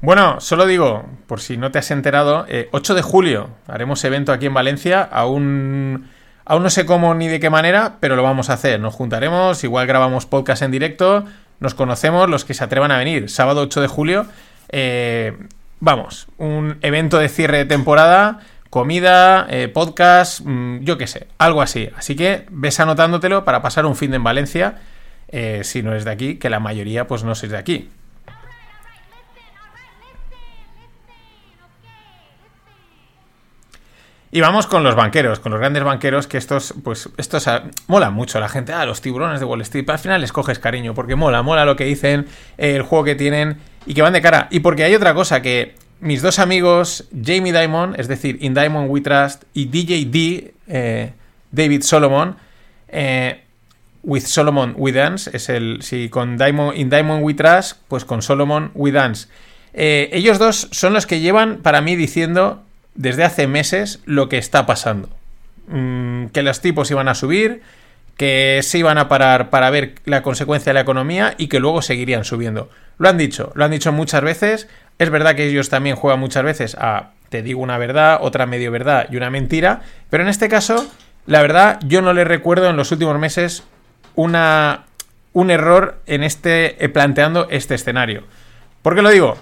Bueno, 0.00 0.40
solo 0.40 0.66
digo, 0.66 1.04
por 1.26 1.40
si 1.40 1.56
no 1.56 1.72
te 1.72 1.80
has 1.80 1.90
enterado, 1.90 2.46
8 2.70 2.94
de 2.94 3.02
julio 3.02 3.50
haremos 3.66 4.04
evento 4.04 4.32
aquí 4.32 4.46
en 4.46 4.54
Valencia, 4.54 5.02
aún, 5.02 6.08
aún 6.44 6.62
no 6.62 6.70
sé 6.70 6.86
cómo 6.86 7.14
ni 7.16 7.26
de 7.26 7.40
qué 7.40 7.50
manera, 7.50 7.96
pero 7.98 8.14
lo 8.14 8.22
vamos 8.22 8.48
a 8.48 8.52
hacer. 8.52 8.78
Nos 8.78 8.94
juntaremos, 8.94 9.64
igual 9.64 9.88
grabamos 9.88 10.24
podcast 10.26 10.62
en 10.62 10.70
directo, 10.70 11.24
nos 11.58 11.74
conocemos 11.74 12.30
los 12.30 12.44
que 12.44 12.54
se 12.54 12.62
atrevan 12.62 12.92
a 12.92 12.98
venir. 12.98 13.28
Sábado 13.28 13.62
8 13.62 13.80
de 13.80 13.88
julio, 13.88 14.26
eh, 14.68 15.36
vamos, 15.80 16.28
un 16.38 16.78
evento 16.82 17.18
de 17.18 17.28
cierre 17.28 17.58
de 17.58 17.64
temporada, 17.64 18.38
comida, 18.70 19.48
eh, 19.50 19.66
podcast, 19.66 20.42
mm, 20.44 20.84
yo 20.84 20.96
qué 20.96 21.08
sé, 21.08 21.26
algo 21.38 21.60
así. 21.60 21.90
Así 21.96 22.14
que 22.14 22.46
ves 22.52 22.78
anotándotelo 22.78 23.44
para 23.44 23.62
pasar 23.62 23.84
un 23.84 23.96
fin 23.96 24.12
de 24.12 24.18
en 24.18 24.24
Valencia, 24.24 24.76
eh, 25.26 25.62
si 25.64 25.82
no 25.82 25.90
eres 25.90 26.04
de 26.04 26.12
aquí, 26.12 26.36
que 26.36 26.50
la 26.50 26.60
mayoría 26.60 27.08
pues 27.08 27.24
no 27.24 27.34
sois 27.34 27.50
de 27.50 27.58
aquí. 27.58 27.88
Y 34.30 34.42
vamos 34.42 34.66
con 34.66 34.84
los 34.84 34.94
banqueros, 34.94 35.40
con 35.40 35.52
los 35.52 35.60
grandes 35.60 35.82
banqueros, 35.84 36.26
que 36.26 36.36
estos, 36.36 36.74
pues, 36.84 37.08
estos 37.16 37.48
ah, 37.48 37.64
mola 37.86 38.10
mucho. 38.10 38.38
La 38.40 38.48
gente, 38.48 38.74
ah, 38.74 38.84
los 38.84 39.00
tiburones 39.00 39.40
de 39.40 39.46
Wall 39.46 39.62
Street, 39.62 39.88
al 39.88 39.98
final 39.98 40.20
les 40.20 40.32
coges 40.32 40.58
cariño, 40.58 40.92
porque 40.92 41.14
mola, 41.14 41.42
mola 41.42 41.64
lo 41.64 41.76
que 41.76 41.84
dicen, 41.84 42.26
eh, 42.58 42.76
el 42.76 42.82
juego 42.82 43.04
que 43.04 43.14
tienen 43.14 43.56
y 43.86 43.94
que 43.94 44.02
van 44.02 44.12
de 44.12 44.20
cara. 44.20 44.48
Y 44.50 44.60
porque 44.60 44.84
hay 44.84 44.94
otra 44.94 45.14
cosa 45.14 45.40
que 45.40 45.74
mis 46.00 46.20
dos 46.20 46.38
amigos, 46.38 47.08
Jamie 47.10 47.58
Dimon, 47.58 47.94
es 47.98 48.06
decir, 48.06 48.36
In 48.40 48.52
Diamond 48.52 48.90
We 48.90 49.00
Trust, 49.00 49.44
y 49.54 49.64
DJ 49.64 50.04
D, 50.04 50.54
eh, 50.66 51.12
David 51.50 51.82
Solomon, 51.82 52.36
eh, 52.88 53.44
With 54.02 54.24
Solomon 54.24 54.74
We 54.76 54.92
Dance, 54.92 55.30
es 55.34 55.48
el, 55.48 55.78
si 55.80 56.10
con 56.10 56.36
Diamond, 56.36 56.76
In 56.76 56.90
Diamond 56.90 57.24
We 57.24 57.32
Trust, 57.32 57.78
pues 57.88 58.04
con 58.04 58.20
Solomon 58.20 58.72
We 58.74 58.92
Dance. 58.92 59.28
ellos 59.72 60.38
dos 60.38 60.68
son 60.70 60.92
los 60.92 61.06
que 61.06 61.20
llevan 61.20 61.58
para 61.62 61.80
mí 61.80 61.96
diciendo 61.96 62.62
desde 62.98 63.24
hace 63.24 63.46
meses 63.46 64.00
lo 64.04 64.28
que 64.28 64.36
está 64.36 64.66
pasando. 64.66 65.08
Mm, 65.68 66.26
que 66.26 66.42
los 66.42 66.60
tipos 66.60 66.90
iban 66.90 67.08
a 67.08 67.14
subir, 67.14 67.62
que 68.16 68.60
se 68.62 68.78
iban 68.78 68.98
a 68.98 69.08
parar 69.08 69.48
para 69.48 69.70
ver 69.70 69.94
la 70.04 70.22
consecuencia 70.22 70.70
de 70.70 70.74
la 70.74 70.80
economía 70.80 71.34
y 71.38 71.46
que 71.46 71.60
luego 71.60 71.80
seguirían 71.80 72.24
subiendo. 72.24 72.68
Lo 72.98 73.08
han 73.08 73.16
dicho, 73.16 73.52
lo 73.54 73.64
han 73.64 73.70
dicho 73.70 73.92
muchas 73.92 74.22
veces. 74.22 74.68
Es 74.98 75.10
verdad 75.10 75.36
que 75.36 75.46
ellos 75.46 75.68
también 75.68 75.94
juegan 75.94 76.18
muchas 76.18 76.42
veces 76.42 76.74
a 76.74 77.12
te 77.28 77.42
digo 77.42 77.60
una 77.60 77.78
verdad, 77.78 78.18
otra 78.20 78.46
medio 78.46 78.72
verdad 78.72 79.06
y 79.10 79.16
una 79.16 79.30
mentira, 79.30 79.82
pero 80.10 80.22
en 80.22 80.30
este 80.30 80.48
caso, 80.48 80.90
la 81.26 81.42
verdad, 81.42 81.78
yo 81.84 82.02
no 82.02 82.12
le 82.14 82.24
recuerdo 82.24 82.68
en 82.68 82.76
los 82.76 82.90
últimos 82.90 83.18
meses 83.18 83.62
una, 84.14 84.86
un 85.34 85.50
error 85.50 86.00
en 86.06 86.24
este 86.24 86.82
eh, 86.84 86.88
planteando 86.88 87.46
este 87.50 87.74
escenario. 87.74 88.24
¿Por 88.82 88.94
qué 88.96 89.02
lo 89.02 89.10
digo? 89.10 89.36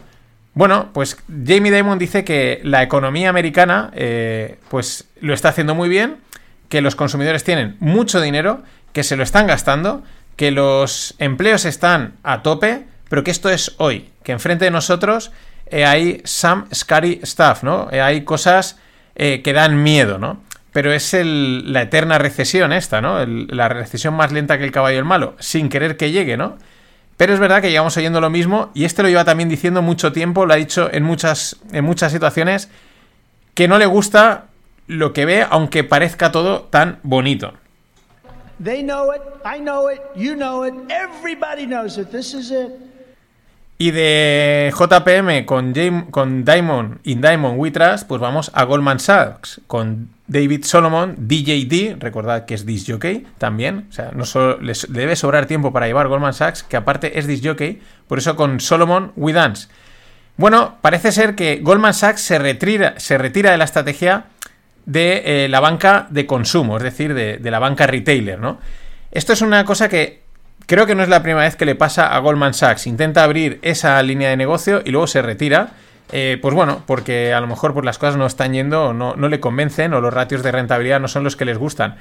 Bueno, 0.56 0.88
pues 0.94 1.18
Jamie 1.28 1.70
Dimon 1.70 1.98
dice 1.98 2.24
que 2.24 2.62
la 2.64 2.82
economía 2.82 3.28
americana 3.28 3.90
eh, 3.94 4.58
pues 4.70 5.04
lo 5.20 5.34
está 5.34 5.50
haciendo 5.50 5.74
muy 5.74 5.90
bien, 5.90 6.16
que 6.70 6.80
los 6.80 6.96
consumidores 6.96 7.44
tienen 7.44 7.76
mucho 7.78 8.22
dinero, 8.22 8.62
que 8.94 9.02
se 9.02 9.16
lo 9.16 9.22
están 9.22 9.46
gastando, 9.46 10.02
que 10.34 10.50
los 10.52 11.14
empleos 11.18 11.66
están 11.66 12.14
a 12.22 12.42
tope, 12.42 12.86
pero 13.10 13.22
que 13.22 13.32
esto 13.32 13.50
es 13.50 13.74
hoy, 13.76 14.08
que 14.22 14.32
enfrente 14.32 14.64
de 14.64 14.70
nosotros 14.70 15.30
eh, 15.66 15.84
hay 15.84 16.22
some 16.24 16.64
scary 16.74 17.20
stuff, 17.22 17.62
¿no? 17.62 17.90
Eh, 17.92 18.00
hay 18.00 18.24
cosas 18.24 18.78
que 19.14 19.52
dan 19.52 19.82
miedo, 19.82 20.18
¿no? 20.18 20.42
Pero 20.72 20.90
es 20.90 21.14
la 21.22 21.82
eterna 21.82 22.18
recesión 22.18 22.72
esta, 22.72 23.02
¿no? 23.02 23.24
la 23.26 23.68
recesión 23.68 24.14
más 24.14 24.32
lenta 24.32 24.56
que 24.58 24.64
el 24.64 24.72
caballo 24.72 24.98
el 24.98 25.04
malo, 25.04 25.36
sin 25.38 25.68
querer 25.68 25.98
que 25.98 26.12
llegue, 26.12 26.38
¿no? 26.38 26.56
Pero 27.16 27.32
es 27.32 27.40
verdad 27.40 27.62
que 27.62 27.70
llevamos 27.70 27.96
oyendo 27.96 28.20
lo 28.20 28.30
mismo 28.30 28.70
y 28.74 28.84
este 28.84 29.02
lo 29.02 29.08
lleva 29.08 29.24
también 29.24 29.48
diciendo 29.48 29.80
mucho 29.80 30.12
tiempo, 30.12 30.44
lo 30.44 30.52
ha 30.52 30.56
dicho 30.56 30.90
en 30.92 31.02
muchas, 31.02 31.56
en 31.72 31.84
muchas 31.84 32.12
situaciones, 32.12 32.68
que 33.54 33.68
no 33.68 33.78
le 33.78 33.86
gusta 33.86 34.46
lo 34.86 35.12
que 35.12 35.24
ve, 35.24 35.46
aunque 35.48 35.82
parezca 35.82 36.30
todo 36.30 36.62
tan 36.62 36.98
bonito. 37.02 37.54
Y 43.78 43.90
de 43.90 44.72
JPM 44.74 45.44
con, 45.44 45.74
con 46.10 46.44
Diamond, 46.44 46.98
In 47.04 47.20
Diamond 47.20 47.58
We 47.58 47.70
Trust, 47.70 48.06
pues 48.06 48.20
vamos 48.20 48.50
a 48.54 48.64
Goldman 48.64 48.98
Sachs 48.98 49.60
con 49.66 50.15
David 50.28 50.64
Solomon, 50.64 51.14
DJD, 51.18 52.00
recordad 52.00 52.46
que 52.46 52.54
es 52.54 52.66
disc 52.66 52.90
jockey 52.90 53.26
también, 53.38 53.86
o 53.90 53.92
sea, 53.92 54.10
no 54.12 54.24
solo 54.24 54.60
les 54.60 54.92
debe 54.92 55.14
sobrar 55.14 55.46
tiempo 55.46 55.72
para 55.72 55.86
llevar 55.86 56.08
Goldman 56.08 56.34
Sachs, 56.34 56.62
que 56.62 56.76
aparte 56.76 57.18
es 57.18 57.26
disc 57.26 57.44
jockey, 57.44 57.80
por 58.08 58.18
eso 58.18 58.34
con 58.34 58.60
Solomon 58.60 59.12
We 59.16 59.32
Dance. 59.32 59.68
Bueno, 60.36 60.78
parece 60.80 61.12
ser 61.12 61.34
que 61.34 61.60
Goldman 61.62 61.94
Sachs 61.94 62.20
se 62.20 62.38
retira, 62.38 62.94
se 62.98 63.18
retira 63.18 63.52
de 63.52 63.56
la 63.58 63.64
estrategia 63.64 64.26
de 64.84 65.44
eh, 65.44 65.48
la 65.48 65.60
banca 65.60 66.06
de 66.10 66.26
consumo, 66.26 66.76
es 66.76 66.82
decir, 66.82 67.14
de, 67.14 67.38
de 67.38 67.50
la 67.50 67.58
banca 67.58 67.86
retailer, 67.86 68.38
¿no? 68.38 68.58
Esto 69.12 69.32
es 69.32 69.40
una 69.40 69.64
cosa 69.64 69.88
que 69.88 70.22
creo 70.66 70.86
que 70.86 70.94
no 70.94 71.02
es 71.02 71.08
la 71.08 71.22
primera 71.22 71.44
vez 71.44 71.56
que 71.56 71.64
le 71.64 71.74
pasa 71.74 72.14
a 72.14 72.18
Goldman 72.18 72.54
Sachs. 72.54 72.86
Intenta 72.86 73.22
abrir 73.22 73.58
esa 73.62 74.02
línea 74.02 74.30
de 74.30 74.36
negocio 74.36 74.82
y 74.84 74.90
luego 74.90 75.06
se 75.06 75.22
retira. 75.22 75.70
Eh, 76.12 76.38
pues 76.40 76.54
bueno, 76.54 76.82
porque 76.86 77.32
a 77.32 77.40
lo 77.40 77.46
mejor 77.46 77.72
pues 77.72 77.84
las 77.84 77.98
cosas 77.98 78.16
no 78.16 78.26
están 78.26 78.52
yendo 78.52 78.86
o 78.86 78.92
no, 78.92 79.14
le 79.16 79.40
convencen 79.40 79.92
o 79.94 80.00
los 80.00 80.14
ratios 80.14 80.42
de 80.42 80.52
rentabilidad 80.52 81.00
no 81.00 81.08
son 81.08 81.24
los 81.24 81.36
que 81.36 81.44
les 81.44 81.58
gustan. 81.58 81.96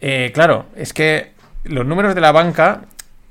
Eh, 0.00 0.30
claro, 0.32 0.66
es 0.76 0.92
que 0.92 1.32
los 1.64 1.84
números 1.84 2.14
de 2.14 2.20
la 2.20 2.32
banca, 2.32 2.82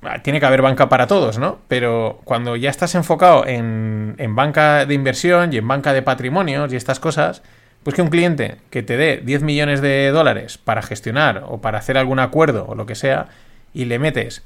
ah, 0.03 0.19
tiene 0.21 0.39
que 0.39 0.45
haber 0.45 0.61
banca 0.61 0.89
para 0.89 1.07
todos, 1.07 1.39
¿no? 1.39 1.59
Pero 1.67 2.19
cuando 2.25 2.55
ya 2.55 2.69
estás 2.69 2.93
enfocado 2.95 3.47
en, 3.47 4.15
en 4.17 4.35
banca 4.35 4.85
de 4.85 4.93
inversión 4.93 5.53
y 5.53 5.57
en 5.57 5.67
banca 5.67 5.93
de 5.93 6.01
patrimonios 6.01 6.71
y 6.73 6.75
estas 6.75 6.99
cosas, 6.99 7.41
pues 7.83 7.95
que 7.95 8.01
un 8.01 8.09
cliente 8.09 8.57
que 8.69 8.83
te 8.83 8.97
dé 8.97 9.21
10 9.23 9.41
millones 9.43 9.81
de 9.81 10.09
dólares 10.11 10.57
para 10.57 10.81
gestionar 10.81 11.43
o 11.47 11.61
para 11.61 11.79
hacer 11.79 11.97
algún 11.97 12.19
acuerdo 12.19 12.65
o 12.67 12.75
lo 12.75 12.85
que 12.85 12.95
sea, 12.95 13.27
y 13.73 13.85
le 13.85 13.99
metes 13.99 14.43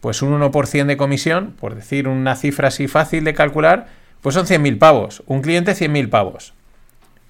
pues 0.00 0.22
un 0.22 0.40
1% 0.40 0.86
de 0.86 0.96
comisión, 0.96 1.54
por 1.58 1.74
decir 1.74 2.06
una 2.06 2.36
cifra 2.36 2.68
así 2.68 2.86
fácil 2.86 3.24
de 3.24 3.34
calcular, 3.34 3.88
pues 4.20 4.34
son 4.34 4.46
100.000 4.46 4.78
pavos. 4.78 5.22
Un 5.26 5.42
cliente 5.42 5.72
100.000 5.72 6.10
pavos. 6.10 6.52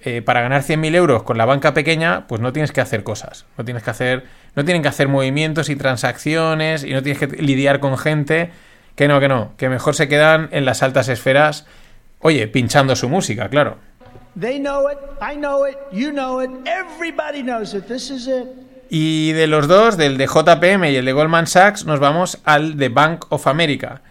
Eh, 0.01 0.21
para 0.21 0.41
ganar 0.41 0.61
100.000 0.61 0.95
euros 0.95 1.23
con 1.23 1.37
la 1.37 1.45
banca 1.45 1.73
pequeña, 1.73 2.27
pues 2.27 2.39
no 2.39 2.53
tienes 2.53 2.71
que 2.71 2.81
hacer 2.81 3.03
cosas. 3.03 3.45
No 3.57 3.65
tienes 3.65 3.83
que 3.83 3.89
hacer, 3.89 4.25
no 4.55 4.63
tienen 4.63 4.81
que 4.81 4.87
hacer 4.87 5.07
movimientos 5.07 5.69
y 5.69 5.75
transacciones 5.75 6.83
y 6.83 6.93
no 6.93 7.01
tienes 7.01 7.19
que 7.19 7.41
lidiar 7.41 7.79
con 7.79 7.97
gente. 7.97 8.51
Que 8.95 9.07
no, 9.07 9.19
que 9.19 9.27
no, 9.27 9.51
que 9.57 9.69
mejor 9.69 9.95
se 9.95 10.07
quedan 10.07 10.49
en 10.51 10.65
las 10.65 10.81
altas 10.81 11.07
esferas, 11.07 11.67
oye, 12.19 12.47
pinchando 12.47 12.95
su 12.95 13.09
música, 13.09 13.47
claro. 13.49 13.77
Y 18.89 19.33
de 19.33 19.47
los 19.47 19.67
dos, 19.67 19.97
del 19.97 20.17
de 20.17 20.27
JPM 20.27 20.85
y 20.85 20.95
el 20.95 21.05
de 21.05 21.13
Goldman 21.13 21.47
Sachs, 21.47 21.85
nos 21.85 21.99
vamos 21.99 22.39
al 22.43 22.77
de 22.77 22.89
Bank 22.89 23.25
of 23.29 23.47
America. 23.47 24.01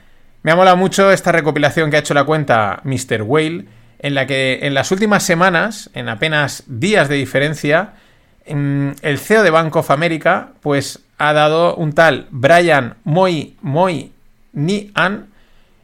Me 0.47 0.53
ha 0.53 0.55
molado 0.55 0.76
mucho 0.76 1.11
esta 1.11 1.33
recopilación 1.33 1.91
que 1.91 1.97
ha 1.97 1.99
hecho 1.99 2.15
la 2.15 2.23
cuenta 2.23 2.81
Mr. 2.85 3.23
Whale, 3.23 3.65
en 3.99 4.15
la 4.15 4.29
que 4.29 4.61
en 4.62 4.75
las 4.75 4.93
últimas 4.93 5.25
semanas, 5.25 5.91
en 5.93 6.09
apenas 6.09 6.62
días 6.69 7.09
de 7.09 7.17
diferencia, 7.17 7.95
el 8.45 9.19
CEO 9.19 9.43
de 9.43 9.50
Bank 9.50 9.75
of 9.75 9.91
America, 9.91 10.50
pues 10.61 11.00
ha 11.19 11.33
dado 11.33 11.75
un 11.75 11.95
tal 11.95 12.29
Brian 12.31 12.95
Moy 13.03 13.57
Moy 13.61 14.12
Nian, 14.53 15.31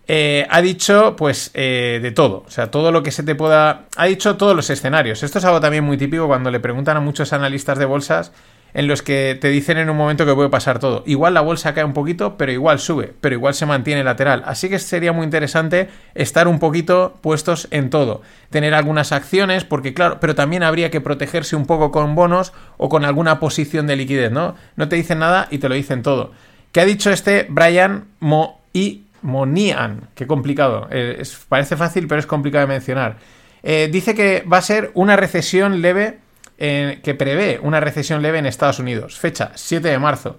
eh, 0.07 0.47
ha 0.49 0.63
dicho 0.63 1.17
pues 1.17 1.51
eh, 1.55 1.99
de 2.01 2.13
todo, 2.13 2.45
o 2.47 2.51
sea, 2.53 2.71
todo 2.71 2.93
lo 2.93 3.03
que 3.03 3.11
se 3.11 3.25
te 3.25 3.35
pueda... 3.35 3.87
Ha 3.97 4.07
dicho 4.07 4.37
todos 4.37 4.55
los 4.55 4.71
escenarios. 4.71 5.25
Esto 5.25 5.41
es 5.41 5.45
algo 5.45 5.61
también 5.61 5.83
muy 5.83 5.97
típico 5.97 6.29
cuando 6.29 6.53
le 6.53 6.61
preguntan 6.61 6.97
a 6.97 7.01
muchos 7.01 7.33
analistas 7.33 7.79
de 7.81 7.85
bolsas 7.85 8.31
en 8.75 8.87
los 8.87 9.03
que 9.03 9.37
te 9.41 9.49
dicen 9.49 9.79
en 9.79 9.91
un 9.91 9.97
momento 9.97 10.25
que 10.25 10.35
puede 10.35 10.49
pasar 10.49 10.79
todo. 10.79 11.03
Igual 11.07 11.35
la 11.35 11.41
bolsa 11.41 11.75
cae 11.75 11.85
un 11.85 11.93
poquito, 11.93 12.37
pero 12.37 12.53
igual 12.53 12.79
sube, 12.79 13.13
pero 13.21 13.35
igual 13.35 13.55
se 13.55 13.67
mantiene 13.67 14.05
lateral. 14.05 14.43
Así 14.47 14.69
que 14.69 14.79
sería 14.79 15.13
muy 15.13 15.25
interesante 15.25 15.89
estar 16.15 16.49
un 16.49 16.59
poquito 16.59 17.19
puestos 17.21 17.69
en 17.71 17.91
todo. 17.91 18.23
Tener 18.51 18.75
algunas 18.75 19.13
acciones, 19.13 19.65
porque 19.65 19.95
claro, 19.95 20.19
pero 20.21 20.35
también 20.35 20.63
habría 20.63 20.91
que 20.91 21.01
protegerse 21.01 21.57
un 21.57 21.67
poco 21.67 21.91
con 21.91 22.15
bonos 22.15 22.53
o 22.79 22.89
con 22.89 23.05
alguna 23.05 23.41
posición 23.41 23.87
de 23.87 23.97
liquidez, 23.97 24.33
¿no? 24.33 24.55
No 24.77 24.89
te 24.89 24.97
dicen 24.97 25.19
nada 25.19 25.49
y 25.51 25.59
te 25.59 25.69
lo 25.69 25.75
dicen 25.75 26.03
todo. 26.03 26.33
¿Qué 26.73 26.81
ha 26.81 26.85
dicho 26.87 27.11
este 27.11 27.47
Brian 27.51 28.07
Mo 28.21 28.61
y 28.73 29.03
Monian? 29.21 30.09
Qué 30.15 30.27
complicado. 30.27 30.89
Eh, 30.91 31.23
parece 31.49 31.77
fácil, 31.77 32.09
pero 32.09 32.19
es 32.19 32.27
complicado 32.27 32.67
de 32.67 32.73
mencionar. 32.73 33.17
Eh, 33.63 33.89
dice 33.93 34.15
que 34.15 34.43
va 34.51 34.57
a 34.57 34.63
ser 34.63 34.91
una 34.95 35.17
recesión 35.17 35.83
leve 35.83 36.19
que 36.63 37.17
prevé 37.19 37.59
una 37.61 37.81
recesión 37.81 38.23
leve 38.23 38.39
en 38.39 38.47
Estados 38.47 38.79
Unidos. 38.79 39.19
Fecha 39.19 39.51
7 39.57 39.89
de 39.89 39.99
marzo. 39.99 40.37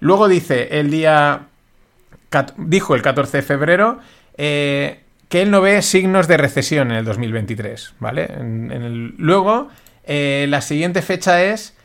Luego 0.00 0.26
dice 0.26 0.80
el 0.80 0.90
día. 0.90 1.46
Dijo 2.56 2.94
el 2.96 3.02
14 3.02 3.38
de 3.38 3.42
febrero 3.42 4.00
eh, 4.36 5.00
que 5.28 5.42
él 5.42 5.50
no 5.50 5.60
ve 5.60 5.80
signos 5.82 6.26
de 6.26 6.36
recesión 6.36 6.90
en 6.90 6.98
el 6.98 7.04
2023. 7.04 7.94
¿Vale? 8.00 8.28
luego, 9.16 9.68
eh, 10.04 10.46
la 10.48 10.60
siguiente 10.60 11.02
fecha 11.02 11.42
es 11.44 11.76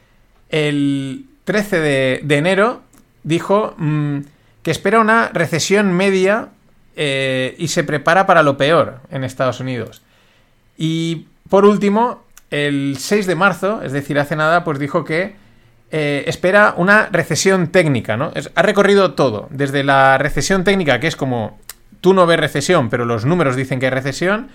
el 0.49 1.25
13 1.43 1.79
de, 1.79 2.37
enero 2.37 2.81
dijo 3.23 3.75
mm, 3.77 4.19
que 4.63 4.71
espera 4.71 4.99
una 4.99 5.29
recesión 5.29 5.93
media 5.93 6.49
eh, 6.95 7.55
y 7.59 7.67
se 7.67 7.83
prepara 7.83 8.25
para 8.25 8.41
lo 8.41 8.57
peor 8.57 9.01
en 9.11 9.23
Estados 9.23 9.59
Unidos. 9.59 10.01
Y 10.77 11.27
por 11.49 11.65
último, 11.65 12.24
el 12.51 12.97
6 12.97 13.27
de 13.27 13.35
marzo, 13.35 13.81
es 13.81 13.91
decir, 13.91 14.19
hace 14.19 14.35
nada, 14.35 14.63
pues 14.63 14.79
dijo 14.79 15.03
que 15.03 15.35
eh, 15.91 16.23
espera 16.27 16.73
una 16.77 17.07
recesión 17.11 17.67
técnica, 17.67 18.17
¿no? 18.17 18.31
Ha 18.55 18.61
recorrido 18.61 19.13
todo, 19.13 19.47
desde 19.51 19.83
la 19.83 20.17
recesión 20.17 20.63
técnica, 20.63 20.99
que 20.99 21.07
es 21.07 21.15
como 21.15 21.59
tú 22.01 22.13
no 22.13 22.25
ves 22.25 22.39
recesión, 22.39 22.89
pero 22.89 23.05
los 23.05 23.25
números 23.25 23.55
dicen 23.55 23.79
que 23.79 23.87
hay 23.87 23.91
recesión, 23.91 24.49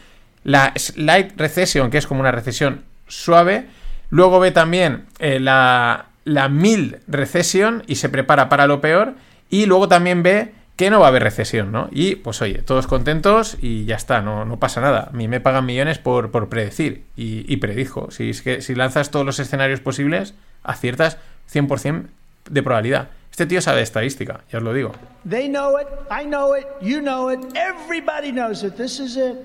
la 0.44 0.73
slight 0.76 1.32
recession, 1.37 1.90
que 1.90 1.99
es 1.99 2.06
como 2.06 2.20
una 2.20 2.32
recesión 2.32 2.82
suave, 3.06 3.66
luego 4.11 4.40
ve 4.40 4.50
también 4.50 5.06
eh, 5.18 5.40
la, 5.40 6.06
la 6.25 6.49
mild 6.49 6.99
recession 7.09 7.82
y 7.87 7.97
se 7.97 8.09
prepara 8.09 8.49
para 8.49 8.66
lo 8.66 8.80
peor, 8.80 9.14
y 9.49 9.66
luego 9.66 9.88
también 9.88 10.23
ve 10.23 10.52
que 10.77 10.89
no 10.91 10.99
va 11.00 11.07
a 11.07 11.09
haber 11.11 11.23
recesión, 11.23 11.73
¿no? 11.73 11.89
Y 11.91 12.15
pues 12.17 12.41
oye, 12.41 12.62
todos 12.62 12.87
contentos 12.87 13.59
y 13.61 13.85
ya 13.85 13.97
está, 13.97 14.23
no, 14.23 14.45
no 14.47 14.59
pasa 14.59 14.81
nada. 14.81 15.09
A 15.12 15.17
mí 15.17 15.29
me 15.29 15.41
pagan 15.41 15.67
millones 15.67 15.99
por, 15.99 16.31
por 16.31 16.49
predecir 16.49 17.05
y, 17.17 17.45
y 17.53 17.59
predijo. 17.59 18.11
Si, 18.11 18.31
es 18.31 18.41
que, 18.43 18.62
si 18.62 18.75
lanzas 18.75 19.11
todos 19.11 19.27
los 19.27 19.39
escenarios 19.39 19.81
posibles, 19.81 20.35
aciertas 20.62 21.19
100% 21.53 22.07
de 22.49 22.62
probabilidad. 22.62 23.09
Este 23.31 23.47
tío 23.47 23.61
sabe 23.61 23.79
de 23.79 23.83
estadística, 23.85 24.41
ya 24.50 24.59
os 24.59 24.65
lo 24.65 24.73
digo. 24.73 24.93
They 25.29 25.49
know 25.49 25.79
it, 25.79 25.87
I 26.11 26.25
know 26.25 26.57
it, 26.57 26.65
you 26.81 27.00
know 27.00 27.31
it, 27.31 27.41
everybody 27.55 28.33
knows 28.33 28.62
it. 28.65 28.75
This 28.77 28.99
is 29.00 29.17
it. 29.17 29.37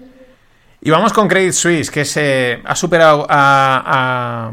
Y 0.81 0.89
vamos 0.91 1.13
con 1.13 1.27
Credit 1.27 1.51
Suisse, 1.53 1.91
que 1.91 2.05
se 2.05 2.61
ha 2.63 2.75
superado 2.75 3.25
a, 3.29 3.83
a- 3.85 4.51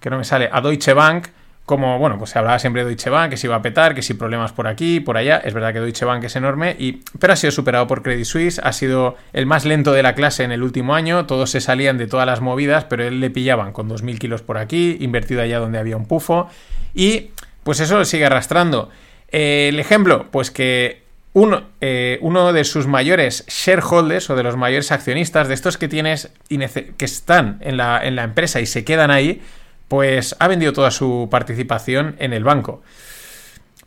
que 0.00 0.08
no 0.10 0.18
me 0.18 0.24
sale, 0.24 0.48
a 0.50 0.60
Deutsche 0.60 0.94
Bank. 0.94 1.28
Como, 1.72 1.98
bueno, 1.98 2.18
pues 2.18 2.28
se 2.28 2.38
hablaba 2.38 2.58
siempre 2.58 2.82
de 2.82 2.90
Deutsche 2.90 3.08
Bank, 3.08 3.30
que 3.30 3.38
se 3.38 3.46
iba 3.46 3.56
a 3.56 3.62
petar, 3.62 3.94
que 3.94 4.02
si 4.02 4.12
problemas 4.12 4.52
por 4.52 4.66
aquí, 4.66 5.00
por 5.00 5.16
allá. 5.16 5.38
Es 5.38 5.54
verdad 5.54 5.72
que 5.72 5.80
Deutsche 5.80 6.04
Bank 6.04 6.22
es 6.22 6.36
enorme, 6.36 6.76
y, 6.78 7.00
pero 7.18 7.32
ha 7.32 7.36
sido 7.36 7.50
superado 7.50 7.86
por 7.86 8.02
Credit 8.02 8.26
Suisse. 8.26 8.60
Ha 8.62 8.74
sido 8.74 9.16
el 9.32 9.46
más 9.46 9.64
lento 9.64 9.92
de 9.92 10.02
la 10.02 10.14
clase 10.14 10.44
en 10.44 10.52
el 10.52 10.62
último 10.62 10.94
año. 10.94 11.24
Todos 11.24 11.48
se 11.48 11.62
salían 11.62 11.96
de 11.96 12.06
todas 12.06 12.26
las 12.26 12.42
movidas, 12.42 12.84
pero 12.84 13.04
él 13.04 13.20
le 13.20 13.30
pillaban 13.30 13.72
con 13.72 13.88
2.000 13.88 14.18
kilos 14.18 14.42
por 14.42 14.58
aquí, 14.58 14.98
invertido 15.00 15.40
allá 15.40 15.60
donde 15.60 15.78
había 15.78 15.96
un 15.96 16.04
pufo. 16.04 16.46
Y 16.92 17.30
pues 17.62 17.80
eso 17.80 17.96
lo 17.96 18.04
sigue 18.04 18.26
arrastrando. 18.26 18.90
Eh, 19.28 19.68
el 19.70 19.80
ejemplo, 19.80 20.26
pues 20.30 20.50
que 20.50 21.04
uno, 21.32 21.62
eh, 21.80 22.18
uno 22.20 22.52
de 22.52 22.64
sus 22.64 22.86
mayores 22.86 23.46
shareholders 23.48 24.28
o 24.28 24.36
de 24.36 24.42
los 24.42 24.58
mayores 24.58 24.92
accionistas, 24.92 25.48
de 25.48 25.54
estos 25.54 25.78
que 25.78 25.88
tienes 25.88 26.30
que 26.50 27.04
están 27.06 27.56
en 27.62 27.78
la, 27.78 27.98
en 28.04 28.14
la 28.14 28.24
empresa 28.24 28.60
y 28.60 28.66
se 28.66 28.84
quedan 28.84 29.10
ahí, 29.10 29.40
pues 29.88 30.34
ha 30.38 30.48
vendido 30.48 30.72
toda 30.72 30.90
su 30.90 31.28
participación 31.30 32.16
en 32.18 32.32
el 32.32 32.44
banco. 32.44 32.82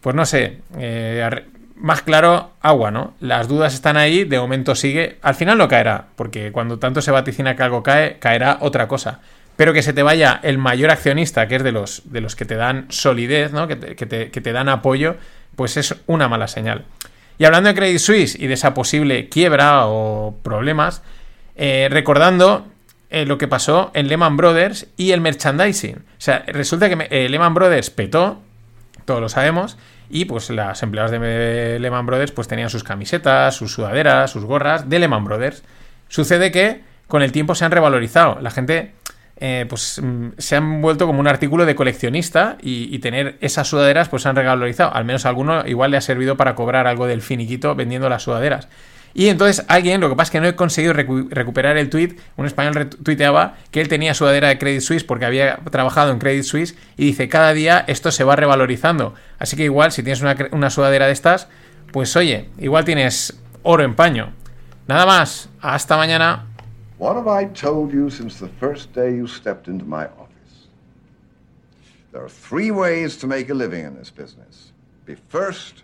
Pues 0.02 0.16
no 0.16 0.25
sé, 0.25 0.60
eh, 0.78 1.28
más 1.75 2.02
claro, 2.04 2.52
agua, 2.62 2.92
¿no? 2.92 3.16
Las 3.20 3.48
dudas 3.48 3.74
están 3.74 3.98
ahí, 3.98 4.24
de 4.24 4.40
momento 4.40 4.75
sigue. 4.75 5.18
Al 5.22 5.36
final 5.36 5.58
no 5.58 5.68
caerá, 5.68 6.06
porque 6.16 6.52
cuando 6.52 6.78
tanto 6.80 7.02
se 7.02 7.12
vaticina 7.12 7.56
que 7.56 7.64
algo 7.64 7.84
cae, 7.84 8.18
caerá 8.20 8.58
otra 8.62 8.88
cosa. 8.88 9.20
Pero 9.56 9.74
que 9.74 9.82
se 9.82 9.94
te 9.94 10.04
vaya 10.04 10.40
el 10.44 10.58
mayor 10.58 10.92
accionista, 10.92 11.48
que 11.48 11.56
es 11.56 11.64
de 11.64 11.72
los, 11.72 12.02
de 12.06 12.22
los 12.22 12.36
que 12.36 12.46
te 12.46 12.56
dan 12.56 12.86
solidez, 12.90 13.52
¿no? 13.52 13.68
Que 13.68 13.75
te, 13.78 13.96
que 13.96 14.06
te- 14.06 14.30
que 14.32 14.42
te 14.42 14.52
dan 14.52 14.70
apoyo, 14.70 15.16
pues 15.56 15.78
es 15.78 15.96
una 16.08 16.28
mala 16.28 16.48
señal. 16.48 16.86
Y 17.38 17.46
hablando 17.46 17.70
de 17.70 17.75
Credit 17.75 18.00
Suisse 18.00 18.36
y 18.40 18.48
de 18.48 18.54
esa 18.54 18.74
posible 18.74 19.28
quiebra 19.30 19.88
o 19.88 20.36
problemas, 20.44 21.02
eh, 21.56 21.88
recordando 21.90 22.68
eh, 23.15 23.25
lo 23.25 23.38
que 23.38 23.48
pasó 23.48 23.91
en 23.93 24.10
Lehman 24.10 24.36
Brothers 24.36 24.88
y 24.98 25.12
el 25.12 25.22
merchandising. 25.22 25.95
O 25.95 26.01
sea, 26.17 26.43
resulta 26.48 26.90
que 26.90 27.07
eh, 27.09 27.29
Lehman 27.29 27.53
Brothers 27.53 27.90
petó, 27.90 28.42
todos 29.05 29.22
lo 29.22 29.29
sabemos, 29.29 29.77
y 30.09 30.25
pues 30.25 30.50
las 30.50 30.83
empleadas 30.83 31.11
de 31.11 31.77
Lehman 31.79 32.05
Brothers 32.05 32.33
pues 32.33 32.50
tenían 32.50 32.70
sus 32.70 32.83
camisetas, 32.83 33.55
sus 33.55 33.72
sudaderas, 33.72 34.31
sus 34.31 34.44
gorras 34.44 34.90
de 34.90 35.00
Lehman 35.00 35.24
Brothers. 35.24 35.63
Sucede 36.09 36.51
que 36.51 36.81
con 37.07 37.22
el 37.22 37.31
tiempo 37.31 37.55
se 37.55 37.63
han 37.63 37.72
revalorizado. 37.72 38.42
La 38.42 38.51
gente 38.51 38.92
eh, 39.37 39.66
pues 39.70 40.01
mm, 40.03 40.31
se 40.37 40.57
han 40.57 40.81
vuelto 40.81 41.07
como 41.07 41.22
un 41.22 41.27
artículo 41.29 41.66
de 41.66 41.74
coleccionista 41.74 42.57
y, 42.61 43.00
tener 43.00 43.37
esas 43.40 43.70
sudaderas 43.70 44.09
pues 44.09 44.24
se 44.24 44.29
han 44.29 44.35
revalorizado. 44.35 44.94
Al 44.94 45.05
menos 45.05 45.25
a 45.25 45.29
alguno 45.29 45.66
igual 45.66 45.92
le 45.92 45.98
ha 45.98 46.01
servido 46.01 46.35
para 46.35 46.53
cobrar 46.53 46.85
algo 46.85 47.07
del 47.07 47.22
finiquito 47.22 47.75
vendiendo 47.75 48.09
las 48.09 48.24
sudaderas. 48.24 48.68
Y 49.18 49.30
entonces 49.30 49.66
alguien, 49.70 50.01
lo 50.01 50.10
que 50.10 50.16
pasa 50.18 50.28
es 50.28 50.32
que 50.32 50.42
no 50.42 50.48
he 50.48 50.56
conseguido 50.58 50.94
recu- 50.94 51.30
recuperar 51.30 51.78
el 51.78 51.90
tweet, 51.90 52.18
un 52.36 52.46
español 52.46 52.75
retuiteaba 52.75 53.56
que 53.72 53.80
él 53.80 53.88
tenía 53.88 54.14
sudadera 54.14 54.50
de 54.50 54.58
Credit 54.58 54.82
Suisse 54.82 55.06
porque 55.06 55.24
había 55.24 55.56
trabajado 55.72 56.12
en 56.12 56.20
Credit 56.20 56.44
Suisse 56.44 56.75
y 56.98 57.06
dice, 57.06 57.30
cada 57.30 57.54
día 57.54 57.86
esto 57.88 58.12
se 58.12 58.25
va 58.25 58.36
revalorizando. 58.36 59.14
Así 59.40 59.56
que 59.56 59.64
igual 59.64 59.94
si 59.94 60.04
tienes 60.04 60.22
una, 60.22 60.36
una 60.51 60.70
sudadera 60.70 61.08
de 61.08 61.14
estas, 61.14 61.48
pues 61.94 62.14
oye, 62.18 62.50
igual 62.58 62.84
tienes 62.84 63.40
oro 63.64 63.84
en 63.84 63.96
paño. 63.96 64.34
Nada 64.86 65.06
más, 65.06 65.48
hasta 65.62 65.96
mañana. 65.96 66.48
What 67.00 67.16
have 67.16 67.30
I 67.30 67.48
told 67.54 67.94
you 67.94 68.10
since 68.10 68.38
the 68.38 68.51
first 68.60 68.94
day 68.94 69.16
you 69.18 69.28
stepped 69.28 69.70
into 69.70 69.86
my 69.86 70.04
office? 70.18 70.68
There 72.12 72.22
are 72.22 72.30
three 72.30 72.70
ways 72.70 73.18
to 73.20 73.28
make 73.28 73.50
a 73.50 73.54
living 73.54 73.86
in 73.86 73.96
this 73.98 74.12
business 74.12 74.74
be 75.06 75.16
first, 75.30 75.84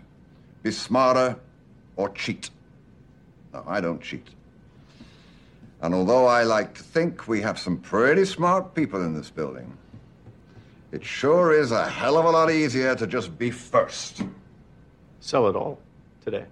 be 0.62 0.70
smarter, 0.70 1.36
or 1.96 2.12
cheat. 2.12 2.50
No, 3.52 3.64
I 3.66 3.80
don't 3.80 4.00
cheat. 4.00 4.26
And 5.82 5.94
although 5.94 6.26
I 6.26 6.44
like 6.44 6.74
to 6.74 6.82
think 6.82 7.26
we 7.26 7.40
have 7.40 7.58
some 7.58 7.76
pretty 7.76 8.24
smart 8.24 8.74
people 8.74 9.04
in 9.04 9.14
this 9.14 9.30
building, 9.30 9.76
it 10.92 11.04
sure 11.04 11.52
is 11.52 11.72
a 11.72 11.88
hell 11.88 12.16
of 12.16 12.24
a 12.24 12.30
lot 12.30 12.50
easier 12.50 12.94
to 12.94 13.06
just 13.06 13.36
be 13.38 13.50
first. 13.50 14.22
Sell 15.20 15.48
it 15.48 15.56
all 15.56 15.78
today. 16.24 16.44